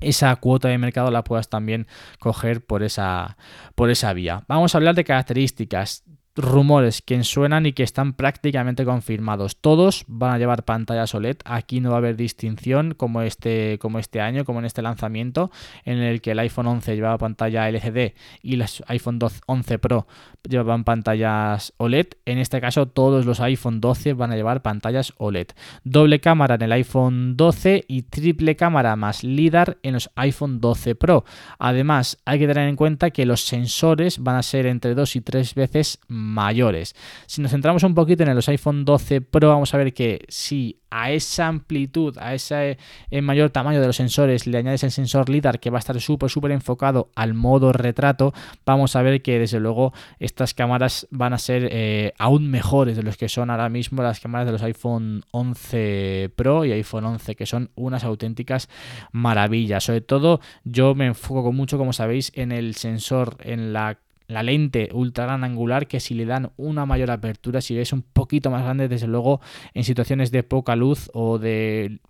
esa 0.00 0.34
cuota 0.36 0.68
de 0.68 0.78
mercado 0.78 1.10
la 1.10 1.22
puedas 1.22 1.48
también 1.48 1.86
coger 2.18 2.64
por 2.64 2.82
esa, 2.82 3.36
por 3.74 3.90
esa 3.90 4.12
vía. 4.12 4.44
Vamos 4.48 4.74
a 4.74 4.78
hablar 4.78 4.94
de 4.94 5.04
características 5.04 6.04
rumores 6.36 7.00
que 7.00 7.22
suenan 7.22 7.66
y 7.66 7.72
que 7.72 7.82
están 7.82 8.14
prácticamente 8.14 8.84
confirmados. 8.84 9.56
Todos 9.56 10.04
van 10.08 10.32
a 10.32 10.38
llevar 10.38 10.64
pantallas 10.64 11.14
OLED. 11.14 11.36
Aquí 11.44 11.80
no 11.80 11.90
va 11.90 11.96
a 11.96 11.98
haber 11.98 12.16
distinción 12.16 12.94
como 12.94 13.22
este, 13.22 13.78
como 13.78 13.98
este 13.98 14.20
año, 14.20 14.44
como 14.44 14.58
en 14.58 14.64
este 14.64 14.82
lanzamiento, 14.82 15.50
en 15.84 15.98
el 15.98 16.20
que 16.20 16.32
el 16.32 16.38
iPhone 16.40 16.66
11 16.66 16.94
llevaba 16.94 17.18
pantalla 17.18 17.68
LCD 17.68 18.14
y 18.42 18.56
los 18.56 18.82
iPhone 18.88 19.18
12, 19.18 19.40
11 19.46 19.78
Pro 19.78 20.06
llevaban 20.48 20.84
pantallas 20.84 21.72
OLED. 21.76 22.08
En 22.24 22.38
este 22.38 22.60
caso, 22.60 22.86
todos 22.86 23.26
los 23.26 23.40
iPhone 23.40 23.80
12 23.80 24.14
van 24.14 24.32
a 24.32 24.36
llevar 24.36 24.62
pantallas 24.62 25.12
OLED. 25.18 25.48
Doble 25.84 26.20
cámara 26.20 26.56
en 26.56 26.62
el 26.62 26.72
iPhone 26.72 27.36
12 27.36 27.84
y 27.86 28.02
triple 28.02 28.56
cámara 28.56 28.96
más 28.96 29.22
LIDAR 29.22 29.78
en 29.82 29.94
los 29.94 30.10
iPhone 30.16 30.60
12 30.60 30.94
Pro. 30.96 31.24
Además, 31.58 32.18
hay 32.24 32.40
que 32.40 32.48
tener 32.48 32.68
en 32.68 32.76
cuenta 32.76 33.10
que 33.10 33.24
los 33.24 33.42
sensores 33.42 34.18
van 34.18 34.36
a 34.36 34.42
ser 34.42 34.66
entre 34.66 34.94
2 34.94 35.16
y 35.16 35.20
3 35.20 35.54
veces 35.54 36.00
más 36.08 36.23
mayores. 36.24 36.94
Si 37.26 37.42
nos 37.42 37.50
centramos 37.50 37.82
un 37.82 37.94
poquito 37.94 38.22
en 38.22 38.34
los 38.34 38.48
iPhone 38.48 38.84
12 38.84 39.20
Pro, 39.20 39.48
vamos 39.48 39.74
a 39.74 39.78
ver 39.78 39.92
que 39.92 40.24
si 40.28 40.80
a 40.90 41.10
esa 41.10 41.48
amplitud, 41.48 42.16
a 42.18 42.34
ese 42.34 42.78
eh, 43.10 43.20
mayor 43.20 43.50
tamaño 43.50 43.80
de 43.80 43.86
los 43.88 43.96
sensores 43.96 44.46
le 44.46 44.58
añades 44.58 44.84
el 44.84 44.92
sensor 44.92 45.28
LIDAR 45.28 45.58
que 45.58 45.70
va 45.70 45.78
a 45.78 45.80
estar 45.80 46.00
súper, 46.00 46.30
súper 46.30 46.52
enfocado 46.52 47.10
al 47.16 47.34
modo 47.34 47.72
retrato, 47.72 48.32
vamos 48.64 48.94
a 48.94 49.02
ver 49.02 49.20
que 49.20 49.40
desde 49.40 49.58
luego 49.58 49.92
estas 50.20 50.54
cámaras 50.54 51.08
van 51.10 51.32
a 51.32 51.38
ser 51.38 51.68
eh, 51.72 52.12
aún 52.16 52.48
mejores 52.48 52.96
de 52.96 53.02
los 53.02 53.16
que 53.16 53.28
son 53.28 53.50
ahora 53.50 53.68
mismo 53.68 54.04
las 54.04 54.20
cámaras 54.20 54.46
de 54.46 54.52
los 54.52 54.62
iPhone 54.62 55.24
11 55.32 56.30
Pro 56.36 56.64
y 56.64 56.70
iPhone 56.70 57.06
11, 57.06 57.34
que 57.34 57.46
son 57.46 57.70
unas 57.74 58.04
auténticas 58.04 58.68
maravillas. 59.10 59.82
Sobre 59.82 60.00
todo 60.00 60.40
yo 60.62 60.94
me 60.94 61.06
enfoco 61.06 61.50
mucho, 61.50 61.76
como 61.76 61.92
sabéis, 61.92 62.30
en 62.34 62.52
el 62.52 62.76
sensor, 62.76 63.36
en 63.40 63.72
la 63.72 63.98
la 64.34 64.42
lente 64.42 64.90
ultra 64.92 65.24
gran 65.24 65.44
angular 65.44 65.86
que 65.86 66.00
si 66.00 66.14
le 66.14 66.26
dan 66.26 66.50
una 66.56 66.84
mayor 66.84 67.10
apertura, 67.10 67.60
si 67.60 67.78
es 67.78 67.92
un 67.92 68.02
poquito 68.02 68.50
más 68.50 68.64
grande, 68.64 68.88
desde 68.88 69.06
luego 69.06 69.40
en 69.72 69.84
situaciones 69.84 70.30
de 70.30 70.42
poca 70.42 70.76
luz 70.76 71.10
o 71.14 71.38
de 71.38 72.00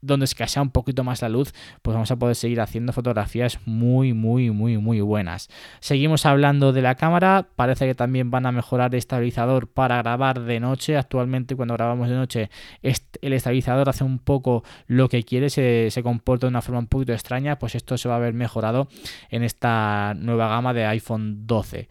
donde 0.00 0.24
escasea 0.24 0.62
un 0.62 0.70
poquito 0.70 1.04
más 1.04 1.22
la 1.22 1.28
luz, 1.28 1.52
pues 1.82 1.94
vamos 1.94 2.10
a 2.10 2.16
poder 2.16 2.36
seguir 2.36 2.60
haciendo 2.60 2.92
fotografías 2.92 3.58
muy, 3.66 4.12
muy, 4.12 4.50
muy, 4.50 4.78
muy 4.78 5.00
buenas. 5.00 5.48
Seguimos 5.80 6.26
hablando 6.26 6.72
de 6.72 6.82
la 6.82 6.94
cámara, 6.94 7.48
parece 7.56 7.86
que 7.86 7.94
también 7.94 8.30
van 8.30 8.46
a 8.46 8.52
mejorar 8.52 8.92
el 8.92 8.98
estabilizador 8.98 9.68
para 9.68 9.98
grabar 9.98 10.40
de 10.40 10.60
noche. 10.60 10.96
Actualmente 10.96 11.56
cuando 11.56 11.74
grabamos 11.74 12.08
de 12.08 12.14
noche 12.14 12.50
el 12.82 13.32
estabilizador 13.32 13.88
hace 13.88 14.04
un 14.04 14.18
poco 14.18 14.64
lo 14.86 15.08
que 15.08 15.22
quiere, 15.24 15.50
se, 15.50 15.88
se 15.90 16.02
comporta 16.02 16.46
de 16.46 16.50
una 16.50 16.62
forma 16.62 16.80
un 16.80 16.86
poquito 16.86 17.12
extraña, 17.12 17.58
pues 17.58 17.74
esto 17.74 17.98
se 17.98 18.08
va 18.08 18.16
a 18.16 18.20
ver 18.20 18.34
mejorado 18.34 18.88
en 19.30 19.42
esta 19.42 20.14
nueva 20.16 20.48
gama 20.48 20.72
de 20.72 20.86
iPhone 20.86 21.46
12. 21.46 21.88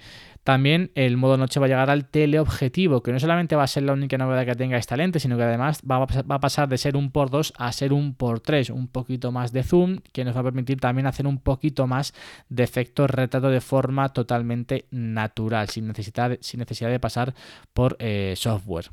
También 0.49 0.89
el 0.95 1.15
modo 1.15 1.37
noche 1.37 1.59
va 1.59 1.67
a 1.67 1.69
llegar 1.69 1.91
al 1.91 2.07
teleobjetivo, 2.07 3.03
que 3.03 3.11
no 3.11 3.19
solamente 3.19 3.55
va 3.55 3.61
a 3.61 3.67
ser 3.67 3.83
la 3.83 3.93
única 3.93 4.17
novedad 4.17 4.47
que 4.47 4.55
tenga 4.55 4.79
esta 4.79 4.97
lente, 4.97 5.19
sino 5.19 5.37
que 5.37 5.43
además 5.43 5.83
va 5.83 6.07
a 6.27 6.39
pasar 6.39 6.67
de 6.67 6.79
ser 6.79 6.97
un 6.97 7.11
por 7.11 7.29
2 7.29 7.53
a 7.55 7.71
ser 7.71 7.93
un 7.93 8.15
por 8.15 8.39
3, 8.39 8.71
un 8.71 8.87
poquito 8.87 9.31
más 9.31 9.53
de 9.53 9.61
zoom, 9.61 9.97
que 10.11 10.25
nos 10.25 10.35
va 10.35 10.39
a 10.39 10.45
permitir 10.45 10.79
también 10.79 11.05
hacer 11.05 11.27
un 11.27 11.37
poquito 11.37 11.85
más 11.85 12.15
de 12.49 12.63
efecto 12.63 13.05
retrato 13.05 13.51
de 13.51 13.61
forma 13.61 14.09
totalmente 14.09 14.85
natural, 14.89 15.69
sin 15.69 15.85
necesidad, 15.85 16.35
sin 16.41 16.61
necesidad 16.61 16.89
de 16.89 16.99
pasar 16.99 17.35
por 17.71 17.95
eh, 17.99 18.33
software. 18.35 18.89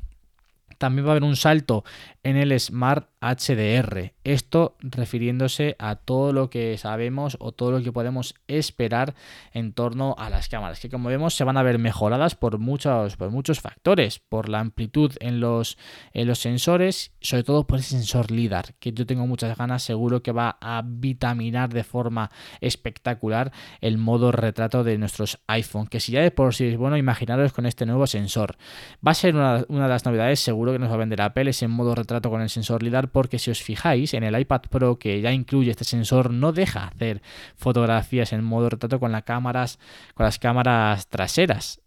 También 0.77 1.05
va 1.05 1.09
a 1.09 1.13
haber 1.13 1.23
un 1.23 1.35
salto 1.35 1.83
en 2.23 2.35
el 2.35 2.57
Smart 2.59 3.09
HDR. 3.21 4.13
Esto 4.23 4.75
refiriéndose 4.79 5.75
a 5.79 5.95
todo 5.95 6.33
lo 6.33 6.49
que 6.49 6.77
sabemos 6.77 7.37
o 7.39 7.51
todo 7.51 7.71
lo 7.71 7.81
que 7.81 7.91
podemos 7.91 8.35
esperar 8.47 9.15
en 9.53 9.73
torno 9.73 10.15
a 10.17 10.29
las 10.29 10.49
cámaras, 10.49 10.79
que 10.79 10.89
como 10.89 11.09
vemos 11.09 11.35
se 11.35 11.43
van 11.43 11.57
a 11.57 11.63
ver 11.63 11.79
mejoradas 11.79 12.35
por 12.35 12.59
muchos, 12.59 13.15
por 13.15 13.31
muchos 13.31 13.59
factores, 13.59 14.19
por 14.19 14.49
la 14.49 14.59
amplitud 14.59 15.13
en 15.19 15.39
los, 15.39 15.77
en 16.13 16.27
los 16.27 16.39
sensores, 16.39 17.11
sobre 17.21 17.43
todo 17.43 17.65
por 17.65 17.79
ese 17.79 17.91
sensor 17.91 18.29
LIDAR, 18.29 18.75
que 18.79 18.91
yo 18.91 19.05
tengo 19.05 19.25
muchas 19.25 19.57
ganas, 19.57 19.83
seguro 19.83 20.21
que 20.21 20.31
va 20.31 20.57
a 20.61 20.83
vitaminar 20.85 21.69
de 21.73 21.83
forma 21.83 22.29
espectacular 22.61 23.51
el 23.81 23.97
modo 23.97 24.31
retrato 24.31 24.83
de 24.83 24.97
nuestros 24.97 25.39
iPhone, 25.47 25.87
que 25.87 25.99
si 25.99 26.11
ya 26.11 26.21
de 26.21 26.31
por 26.31 26.53
sí 26.53 26.65
es 26.65 26.77
bueno, 26.77 26.97
imaginaros 26.97 27.53
con 27.53 27.65
este 27.65 27.85
nuevo 27.85 28.05
sensor. 28.05 28.57
Va 29.05 29.11
a 29.11 29.15
ser 29.15 29.35
una, 29.35 29.65
una 29.69 29.83
de 29.83 29.89
las 29.89 30.05
novedades, 30.05 30.39
seguro 30.39 30.66
que 30.71 30.79
nos 30.79 30.89
va 30.89 30.95
a 30.95 30.97
vender 30.97 31.21
Apple, 31.21 31.49
ese 31.49 31.67
modo 31.67 31.95
retrato 31.95 32.29
con 32.29 32.41
el 32.41 32.49
sensor 32.49 32.83
LIDAR 32.83 33.09
porque 33.09 33.39
si 33.39 33.51
os 33.51 33.61
fijáis 33.61 34.13
en 34.13 34.23
el 34.23 34.39
iPad 34.39 34.61
Pro 34.69 34.97
que 34.99 35.21
ya 35.21 35.31
incluye 35.31 35.71
este 35.71 35.83
sensor 35.83 36.31
no 36.31 36.51
deja 36.51 36.87
hacer 36.87 37.21
fotografías 37.55 38.33
en 38.33 38.43
modo 38.43 38.69
retrato 38.69 38.99
con 38.99 39.11
las 39.11 39.23
cámaras 39.23 39.79
con 40.13 40.25
las 40.25 40.39
cámaras 40.39 41.07
traseras. 41.07 41.81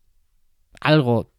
Algo 0.80 1.32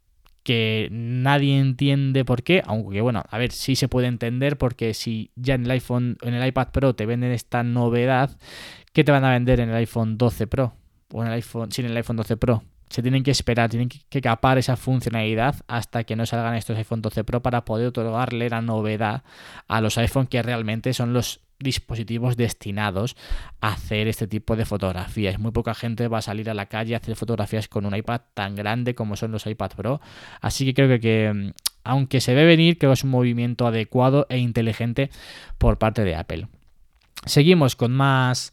que 0.43 0.89
nadie 0.91 1.59
entiende 1.59 2.25
por 2.25 2.43
qué, 2.43 2.63
aunque 2.65 3.01
bueno, 3.01 3.23
a 3.29 3.37
ver, 3.37 3.51
sí 3.51 3.75
se 3.75 3.87
puede 3.87 4.07
entender 4.07 4.57
porque 4.57 4.93
si 4.93 5.31
ya 5.35 5.55
en 5.55 5.65
el 5.65 5.71
iPhone, 5.71 6.17
en 6.21 6.33
el 6.33 6.47
iPad 6.47 6.69
Pro 6.71 6.95
te 6.95 7.05
venden 7.05 7.31
esta 7.31 7.63
novedad, 7.63 8.37
¿qué 8.93 9.03
te 9.03 9.11
van 9.11 9.23
a 9.23 9.31
vender 9.31 9.59
en 9.59 9.69
el 9.69 9.75
iPhone 9.75 10.17
12 10.17 10.47
Pro? 10.47 10.73
O 11.13 11.21
en 11.21 11.27
el 11.27 11.33
iPhone, 11.33 11.71
sin 11.71 11.85
el 11.85 11.97
iPhone 11.97 12.17
12 12.17 12.37
Pro. 12.37 12.63
Se 12.91 13.01
tienen 13.01 13.23
que 13.23 13.31
esperar, 13.31 13.69
tienen 13.69 13.87
que 13.87 14.21
capar 14.21 14.57
esa 14.57 14.75
funcionalidad 14.75 15.55
hasta 15.67 16.03
que 16.03 16.17
no 16.17 16.25
salgan 16.25 16.55
estos 16.55 16.77
iPhone 16.77 17.01
12 17.01 17.23
Pro 17.23 17.41
para 17.41 17.63
poder 17.63 17.87
otorgarle 17.87 18.49
la 18.49 18.61
novedad 18.61 19.23
a 19.69 19.79
los 19.79 19.97
iPhone 19.97 20.27
que 20.27 20.41
realmente 20.41 20.91
son 20.93 21.13
los 21.13 21.39
dispositivos 21.57 22.35
destinados 22.35 23.15
a 23.61 23.69
hacer 23.69 24.09
este 24.09 24.27
tipo 24.27 24.57
de 24.57 24.65
fotografías. 24.65 25.39
Muy 25.39 25.51
poca 25.51 25.73
gente 25.73 26.09
va 26.09 26.17
a 26.17 26.21
salir 26.21 26.49
a 26.49 26.53
la 26.53 26.65
calle 26.65 26.93
a 26.93 26.97
hacer 26.97 27.15
fotografías 27.15 27.69
con 27.69 27.85
un 27.85 27.95
iPad 27.95 28.21
tan 28.33 28.55
grande 28.55 28.93
como 28.93 29.15
son 29.15 29.31
los 29.31 29.45
iPad 29.45 29.71
Pro. 29.71 30.01
Así 30.41 30.65
que 30.65 30.73
creo 30.73 30.99
que, 30.99 31.31
mm, 31.33 31.51
aunque 31.85 32.19
se 32.19 32.33
ve 32.33 32.43
venir, 32.43 32.77
creo 32.77 32.91
que 32.91 32.95
es 32.95 33.03
un 33.05 33.11
movimiento 33.11 33.65
adecuado 33.67 34.27
e 34.29 34.37
inteligente 34.37 35.09
por 35.57 35.77
parte 35.77 36.03
de 36.03 36.15
Apple. 36.15 36.47
Seguimos 37.25 37.77
con 37.77 37.93
más 37.93 38.51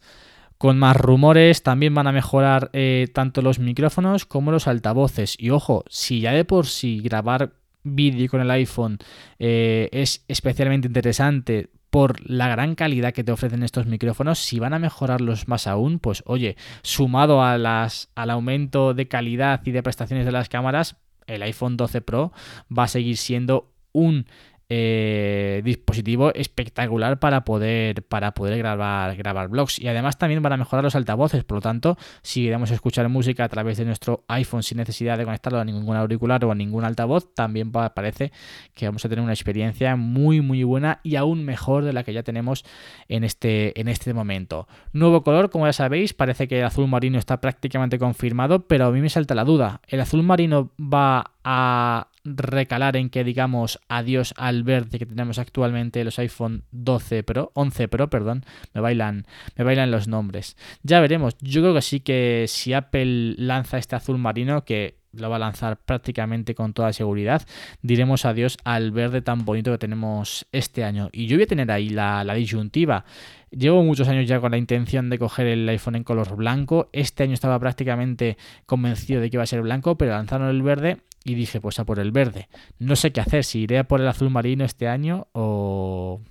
con 0.59 0.77
más 0.77 0.95
rumores. 0.95 1.63
También 1.63 1.95
van 1.95 2.05
a 2.05 2.11
mejorar 2.11 2.69
eh, 2.73 3.07
tanto 3.11 3.41
los 3.41 3.57
micrófonos 3.57 4.25
como 4.25 4.51
los 4.51 4.67
altavoces. 4.67 5.35
Y 5.39 5.49
ojo, 5.49 5.83
si 5.89 6.19
ya 6.19 6.33
de 6.33 6.45
por 6.45 6.67
sí 6.67 6.99
grabar 6.99 7.53
vídeo 7.81 8.29
con 8.29 8.41
el 8.41 8.51
iPhone 8.51 8.99
eh, 9.39 9.89
es 9.91 10.23
especialmente 10.27 10.87
interesante 10.87 11.69
por 11.89 12.29
la 12.29 12.49
gran 12.49 12.75
calidad 12.75 13.13
que 13.13 13.23
te 13.23 13.31
ofrecen 13.31 13.63
estos 13.63 13.87
micrófonos, 13.87 14.37
si 14.37 14.59
van 14.59 14.73
a 14.73 14.79
mejorarlos 14.79 15.47
más 15.47 15.65
aún, 15.65 15.97
pues 15.97 16.21
oye, 16.27 16.55
sumado 16.83 17.41
a 17.41 17.57
las, 17.57 18.11
al 18.13 18.29
aumento 18.29 18.93
de 18.93 19.07
calidad 19.07 19.61
y 19.65 19.71
de 19.71 19.81
prestaciones 19.81 20.25
de 20.25 20.31
las 20.31 20.49
cámaras, 20.49 20.97
el 21.25 21.41
iPhone 21.41 21.77
12 21.77 22.01
Pro 22.01 22.31
va 22.75 22.83
a 22.83 22.87
seguir 22.87 23.17
siendo 23.17 23.71
un 23.91 24.27
eh, 24.69 25.61
dispositivo 25.63 26.33
espectacular 26.33 27.19
para 27.19 27.43
poder, 27.43 28.03
para 28.03 28.33
poder 28.33 28.57
grabar, 28.57 29.15
grabar 29.15 29.47
blogs. 29.49 29.79
Y 29.79 29.87
además 29.87 30.17
también 30.17 30.43
van 30.43 30.53
a 30.53 30.57
mejorar 30.57 30.83
los 30.83 30.95
altavoces, 30.95 31.43
por 31.43 31.57
lo 31.57 31.61
tanto, 31.61 31.97
si 32.21 32.43
queremos 32.43 32.69
escuchar 32.71 33.09
música 33.09 33.43
a 33.43 33.49
través 33.49 33.77
de 33.77 33.85
nuestro 33.85 34.23
iPhone 34.27 34.61
sin 34.61 34.77
necesidad 34.77 35.17
de 35.17 35.25
conectarlo 35.25 35.59
a 35.59 35.65
ningún 35.65 35.95
auricular 35.95 36.43
o 36.45 36.51
a 36.51 36.55
ningún 36.55 36.85
altavoz, 36.85 37.33
también 37.33 37.71
parece 37.71 38.31
que 38.75 38.85
vamos 38.85 39.03
a 39.03 39.09
tener 39.09 39.23
una 39.23 39.33
experiencia 39.33 39.95
muy 39.95 40.41
muy 40.41 40.63
buena 40.63 40.99
y 41.03 41.15
aún 41.15 41.43
mejor 41.45 41.83
de 41.83 41.93
la 41.93 42.03
que 42.03 42.13
ya 42.13 42.23
tenemos 42.23 42.63
en 43.07 43.23
este, 43.23 43.79
en 43.79 43.87
este 43.87 44.13
momento. 44.13 44.67
Nuevo 44.93 45.23
color, 45.23 45.49
como 45.49 45.65
ya 45.65 45.73
sabéis, 45.73 46.13
parece 46.13 46.47
que 46.47 46.59
el 46.59 46.65
azul 46.65 46.87
marino 46.87 47.17
está 47.17 47.41
prácticamente 47.41 47.97
confirmado, 47.97 48.67
pero 48.67 48.85
a 48.85 48.91
mí 48.91 49.01
me 49.01 49.09
salta 49.09 49.35
la 49.35 49.45
duda. 49.45 49.81
¿El 49.87 50.01
azul 50.01 50.23
marino 50.23 50.71
va 50.79 51.31
a 51.43 52.08
recalar 52.23 52.95
en 52.95 53.09
que 53.09 53.23
digamos 53.23 53.79
adiós 53.87 54.33
al 54.37 54.63
verde 54.63 54.99
que 54.99 55.05
tenemos 55.05 55.39
actualmente 55.39 56.03
los 56.03 56.19
iPhone 56.19 56.63
12 56.71 57.23
Pro, 57.23 57.51
11 57.55 57.87
Pro, 57.87 58.09
perdón, 58.09 58.43
me 58.73 58.81
bailan, 58.81 59.25
me 59.55 59.63
bailan 59.63 59.91
los 59.91 60.07
nombres. 60.07 60.57
Ya 60.83 60.99
veremos, 60.99 61.37
yo 61.39 61.61
creo 61.61 61.73
que 61.73 61.81
sí 61.81 61.99
que 62.01 62.45
si 62.47 62.73
Apple 62.73 63.35
lanza 63.37 63.77
este 63.77 63.95
azul 63.95 64.17
marino 64.17 64.65
que 64.65 64.99
lo 65.13 65.29
va 65.29 65.37
a 65.37 65.39
lanzar 65.39 65.77
prácticamente 65.77 66.55
con 66.55 66.73
toda 66.73 66.93
seguridad. 66.93 67.41
Diremos 67.81 68.25
adiós 68.25 68.57
al 68.63 68.91
verde 68.91 69.21
tan 69.21 69.45
bonito 69.45 69.71
que 69.71 69.77
tenemos 69.77 70.45
este 70.51 70.83
año. 70.83 71.09
Y 71.11 71.27
yo 71.27 71.37
voy 71.37 71.43
a 71.43 71.47
tener 71.47 71.71
ahí 71.71 71.89
la, 71.89 72.23
disyuntiva. 72.33 73.05
Llevo 73.51 73.83
muchos 73.83 74.07
años 74.07 74.27
ya 74.27 74.39
con 74.39 74.51
la 74.51 74.57
intención 74.57 75.09
de 75.09 75.19
coger 75.19 75.47
el 75.47 75.67
iPhone 75.69 75.95
en 75.95 76.03
color 76.03 76.35
blanco. 76.35 76.89
Este 76.93 77.23
año 77.23 77.33
estaba 77.33 77.59
prácticamente 77.59 78.37
convencido 78.65 79.21
de 79.21 79.29
que 79.29 79.37
iba 79.37 79.43
a 79.43 79.47
ser 79.47 79.61
blanco, 79.61 79.97
pero 79.97 80.11
lanzaron 80.11 80.49
el 80.49 80.61
verde 80.61 80.97
y 81.23 81.35
dije, 81.35 81.59
pues 81.59 81.79
a 81.79 81.85
por 81.85 81.99
el 81.99 82.11
verde. 82.11 82.47
No 82.77 82.95
sé 82.95 83.11
qué 83.11 83.21
hacer, 83.21 83.43
si 83.43 83.61
iré 83.61 83.79
a 83.79 83.83
por 83.87 84.01
el 84.01 84.07
azul 84.07 84.29
marino 84.29 84.65
este 84.65 84.87
año 84.87 85.27
o 85.33 86.21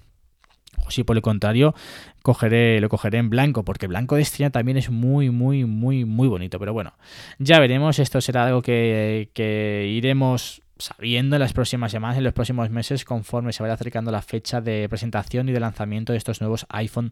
o 0.87 0.91
si 0.91 1.05
por 1.05 1.17
el 1.17 1.23
contrario 1.23 1.75
cogeré, 2.23 2.81
lo 2.81 2.89
cogeré 2.89 3.19
en 3.19 3.31
blanco, 3.31 3.65
porque 3.65 3.87
blanco 3.87 4.17
de 4.17 4.23
estrella 4.23 4.51
también 4.51 4.77
es 4.77 4.91
muy, 4.91 5.31
muy, 5.31 5.65
muy, 5.65 6.05
muy 6.05 6.29
bonito. 6.29 6.59
Pero 6.59 6.73
bueno, 6.73 6.95
ya 7.39 7.59
veremos. 7.59 7.99
Esto 7.99 8.21
será 8.21 8.47
algo 8.47 8.63
que, 8.63 9.29
iremos 9.89 10.63
sabiendo 10.79 11.37
en 11.37 11.41
las 11.41 11.53
próximas 11.53 11.93
semanas, 11.93 12.19
en 12.19 12.25
los 12.25 12.33
próximos 12.33 12.71
meses, 12.71 13.05
conforme 13.05 13.53
se 13.53 13.63
vaya 13.63 13.75
acercando 13.75 14.11
la 14.11 14.23
fecha 14.23 14.61
de 14.61 14.89
presentación 14.89 15.49
y 15.49 15.53
de 15.53 15.61
lanzamiento 15.61 16.13
de 16.13 16.19
estos 16.19 16.41
nuevos 16.41 16.67
iPhone 16.71 17.11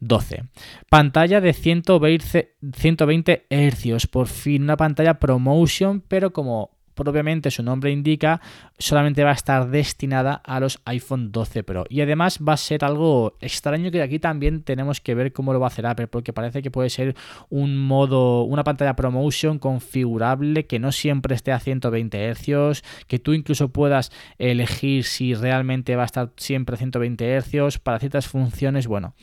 12. 0.00 0.44
Pantalla 0.88 1.40
de 1.40 1.52
120, 1.52 2.56
120 2.76 3.46
Hz, 3.50 4.06
por 4.06 4.28
fin 4.28 4.62
una 4.62 4.76
pantalla 4.76 5.18
ProMotion, 5.18 6.00
pero 6.00 6.32
como 6.32 6.81
propiamente 6.94 7.50
su 7.50 7.62
nombre 7.62 7.90
indica, 7.90 8.40
solamente 8.78 9.24
va 9.24 9.30
a 9.30 9.34
estar 9.34 9.70
destinada 9.70 10.34
a 10.44 10.60
los 10.60 10.80
iPhone 10.84 11.32
12 11.32 11.62
Pro. 11.62 11.84
Y 11.88 12.00
además 12.00 12.38
va 12.46 12.54
a 12.54 12.56
ser 12.56 12.84
algo 12.84 13.36
extraño 13.40 13.90
que 13.90 14.02
aquí 14.02 14.18
también 14.18 14.62
tenemos 14.62 15.00
que 15.00 15.14
ver 15.14 15.32
cómo 15.32 15.52
lo 15.52 15.60
va 15.60 15.66
a 15.66 15.68
hacer 15.68 15.86
Apple, 15.86 16.08
porque 16.08 16.32
parece 16.32 16.62
que 16.62 16.70
puede 16.70 16.90
ser 16.90 17.14
un 17.48 17.78
modo, 17.78 18.42
una 18.42 18.64
pantalla 18.64 18.96
ProMotion 18.96 19.58
configurable 19.58 20.66
que 20.66 20.78
no 20.78 20.92
siempre 20.92 21.34
esté 21.34 21.52
a 21.52 21.60
120 21.60 22.34
Hz, 22.34 22.82
que 23.06 23.18
tú 23.18 23.32
incluso 23.32 23.68
puedas 23.68 24.12
elegir 24.38 25.04
si 25.04 25.34
realmente 25.34 25.96
va 25.96 26.02
a 26.02 26.06
estar 26.06 26.30
siempre 26.36 26.74
a 26.74 26.78
120 26.78 27.40
Hz 27.40 27.78
para 27.78 27.98
ciertas 27.98 28.28
funciones. 28.28 28.86
Bueno, 28.86 29.14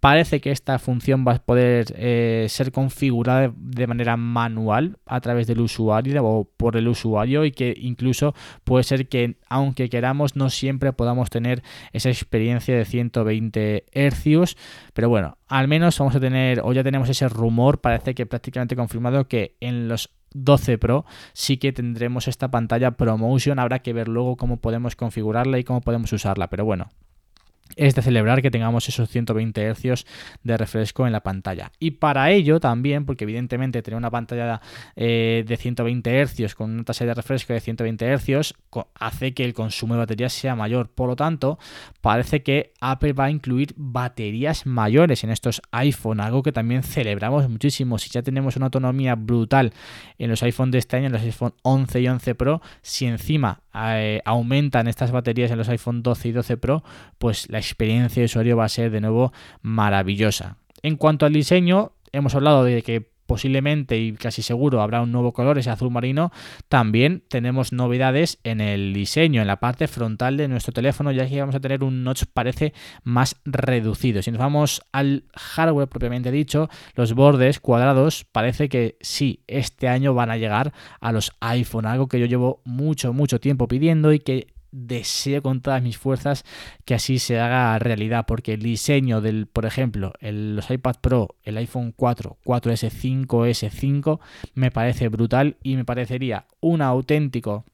parece 0.00 0.40
que 0.40 0.50
esta 0.50 0.78
función 0.78 1.24
va 1.26 1.32
a 1.32 1.38
poder 1.38 1.94
eh, 1.96 2.46
ser 2.48 2.72
configurada 2.72 3.52
de 3.56 3.86
manera 3.86 4.16
manual 4.16 4.98
a 5.06 5.20
través 5.20 5.46
del 5.46 5.60
usuario 5.60 6.24
o 6.24 6.44
por 6.44 6.76
el 6.76 6.88
usuario 6.88 7.15
y 7.44 7.52
que 7.52 7.74
incluso 7.76 8.34
puede 8.64 8.84
ser 8.84 9.08
que 9.08 9.36
aunque 9.48 9.88
queramos 9.88 10.36
no 10.36 10.50
siempre 10.50 10.92
podamos 10.92 11.30
tener 11.30 11.62
esa 11.92 12.10
experiencia 12.10 12.76
de 12.76 12.84
120 12.84 13.84
hercios, 13.92 14.56
pero 14.92 15.08
bueno, 15.08 15.38
al 15.48 15.68
menos 15.68 15.98
vamos 15.98 16.14
a 16.14 16.20
tener 16.20 16.60
o 16.62 16.72
ya 16.72 16.84
tenemos 16.84 17.08
ese 17.08 17.28
rumor, 17.28 17.80
parece 17.80 18.14
que 18.14 18.26
prácticamente 18.26 18.76
confirmado 18.76 19.28
que 19.28 19.56
en 19.60 19.88
los 19.88 20.10
12 20.34 20.78
Pro 20.78 21.04
sí 21.32 21.56
que 21.56 21.72
tendremos 21.72 22.28
esta 22.28 22.50
pantalla 22.50 22.92
ProMotion, 22.92 23.58
habrá 23.58 23.80
que 23.80 23.92
ver 23.92 24.08
luego 24.08 24.36
cómo 24.36 24.58
podemos 24.58 24.96
configurarla 24.96 25.58
y 25.58 25.64
cómo 25.64 25.80
podemos 25.80 26.12
usarla, 26.12 26.48
pero 26.48 26.64
bueno, 26.64 26.88
es 27.74 27.94
de 27.94 28.02
celebrar 28.02 28.42
que 28.42 28.50
tengamos 28.50 28.88
esos 28.88 29.08
120 29.08 29.74
Hz 29.74 30.04
de 30.42 30.56
refresco 30.56 31.06
en 31.06 31.12
la 31.12 31.22
pantalla. 31.22 31.72
Y 31.78 31.92
para 31.92 32.30
ello 32.30 32.60
también, 32.60 33.04
porque 33.04 33.24
evidentemente 33.24 33.82
tener 33.82 33.98
una 33.98 34.10
pantalla 34.10 34.60
eh, 34.94 35.44
de 35.46 35.56
120 35.56 36.26
Hz 36.26 36.54
con 36.54 36.70
una 36.70 36.84
tasa 36.84 37.04
de 37.04 37.14
refresco 37.14 37.52
de 37.52 37.60
120 37.60 38.16
Hz 38.18 38.54
hace 38.94 39.34
que 39.34 39.44
el 39.44 39.54
consumo 39.54 39.94
de 39.94 40.00
baterías 40.00 40.32
sea 40.32 40.54
mayor. 40.54 40.90
Por 40.90 41.08
lo 41.08 41.16
tanto, 41.16 41.58
parece 42.00 42.42
que 42.42 42.72
Apple 42.80 43.12
va 43.12 43.24
a 43.24 43.30
incluir 43.30 43.74
baterías 43.76 44.66
mayores 44.66 45.24
en 45.24 45.30
estos 45.30 45.60
iPhone, 45.72 46.20
algo 46.20 46.42
que 46.42 46.52
también 46.52 46.82
celebramos 46.82 47.48
muchísimo. 47.48 47.98
Si 47.98 48.10
ya 48.10 48.22
tenemos 48.22 48.56
una 48.56 48.66
autonomía 48.66 49.14
brutal 49.14 49.72
en 50.18 50.30
los 50.30 50.42
iPhone 50.42 50.70
de 50.70 50.78
este 50.78 50.96
año, 50.96 51.06
en 51.06 51.12
los 51.12 51.22
iPhone 51.22 51.54
11 51.62 52.00
y 52.00 52.08
11 52.08 52.34
Pro, 52.34 52.62
si 52.82 53.06
encima 53.06 53.60
eh, 53.76 54.22
aumentan 54.24 54.88
estas 54.88 55.12
baterías 55.12 55.50
en 55.50 55.58
los 55.58 55.68
iPhone 55.68 56.02
12 56.02 56.28
y 56.28 56.32
12 56.32 56.56
Pro, 56.56 56.84
pues 57.18 57.48
la 57.50 57.58
experiencia 57.58 58.20
de 58.20 58.26
usuario 58.26 58.56
va 58.56 58.64
a 58.64 58.68
ser 58.68 58.90
de 58.90 59.00
nuevo 59.00 59.32
maravillosa. 59.62 60.56
En 60.82 60.96
cuanto 60.96 61.26
al 61.26 61.32
diseño, 61.32 61.92
hemos 62.12 62.34
hablado 62.34 62.64
de 62.64 62.82
que 62.82 63.10
posiblemente 63.26 63.98
y 63.98 64.12
casi 64.12 64.42
seguro 64.42 64.80
habrá 64.80 65.02
un 65.02 65.12
nuevo 65.12 65.32
color, 65.32 65.58
ese 65.58 65.70
azul 65.70 65.90
marino. 65.90 66.32
También 66.68 67.22
tenemos 67.28 67.72
novedades 67.72 68.38
en 68.44 68.60
el 68.60 68.94
diseño, 68.94 69.40
en 69.40 69.46
la 69.46 69.60
parte 69.60 69.88
frontal 69.88 70.36
de 70.36 70.48
nuestro 70.48 70.72
teléfono, 70.72 71.12
ya 71.12 71.28
que 71.28 71.40
vamos 71.40 71.54
a 71.54 71.60
tener 71.60 71.84
un 71.84 72.04
notch 72.04 72.24
parece 72.32 72.72
más 73.02 73.36
reducido. 73.44 74.22
Si 74.22 74.30
nos 74.30 74.40
vamos 74.40 74.82
al 74.92 75.24
hardware 75.34 75.88
propiamente 75.88 76.30
dicho, 76.30 76.68
los 76.94 77.14
bordes 77.14 77.60
cuadrados 77.60 78.24
parece 78.30 78.68
que 78.68 78.96
sí, 79.00 79.42
este 79.46 79.88
año 79.88 80.14
van 80.14 80.30
a 80.30 80.36
llegar 80.36 80.72
a 81.00 81.12
los 81.12 81.32
iPhone, 81.40 81.86
algo 81.86 82.08
que 82.08 82.20
yo 82.20 82.26
llevo 82.26 82.62
mucho, 82.64 83.12
mucho 83.12 83.40
tiempo 83.40 83.68
pidiendo 83.68 84.12
y 84.12 84.20
que 84.20 84.55
deseo 84.76 85.42
con 85.42 85.60
todas 85.60 85.82
mis 85.82 85.96
fuerzas 85.96 86.44
que 86.84 86.94
así 86.94 87.18
se 87.18 87.40
haga 87.40 87.78
realidad, 87.78 88.26
porque 88.26 88.54
el 88.54 88.62
diseño 88.62 89.20
del, 89.20 89.46
por 89.46 89.64
ejemplo, 89.66 90.12
el, 90.20 90.56
los 90.56 90.70
iPad 90.70 90.96
Pro, 91.00 91.36
el 91.42 91.56
iPhone 91.56 91.92
4, 91.96 92.38
4S, 92.44 92.90
5S, 92.90 93.70
5, 93.70 94.20
me 94.54 94.70
parece 94.70 95.08
brutal 95.08 95.56
y 95.62 95.76
me 95.76 95.84
parecería 95.84 96.46
un 96.60 96.82
auténtico 96.82 97.64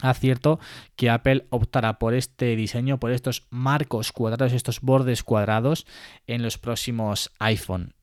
acierto 0.00 0.58
que 0.96 1.10
Apple 1.10 1.46
optara 1.50 1.98
por 1.98 2.14
este 2.14 2.56
diseño, 2.56 2.98
por 2.98 3.12
estos 3.12 3.46
marcos 3.50 4.10
cuadrados, 4.10 4.52
estos 4.52 4.80
bordes 4.80 5.22
cuadrados 5.22 5.86
en 6.26 6.42
los 6.42 6.58
próximos 6.58 7.30
iPhone 7.38 7.94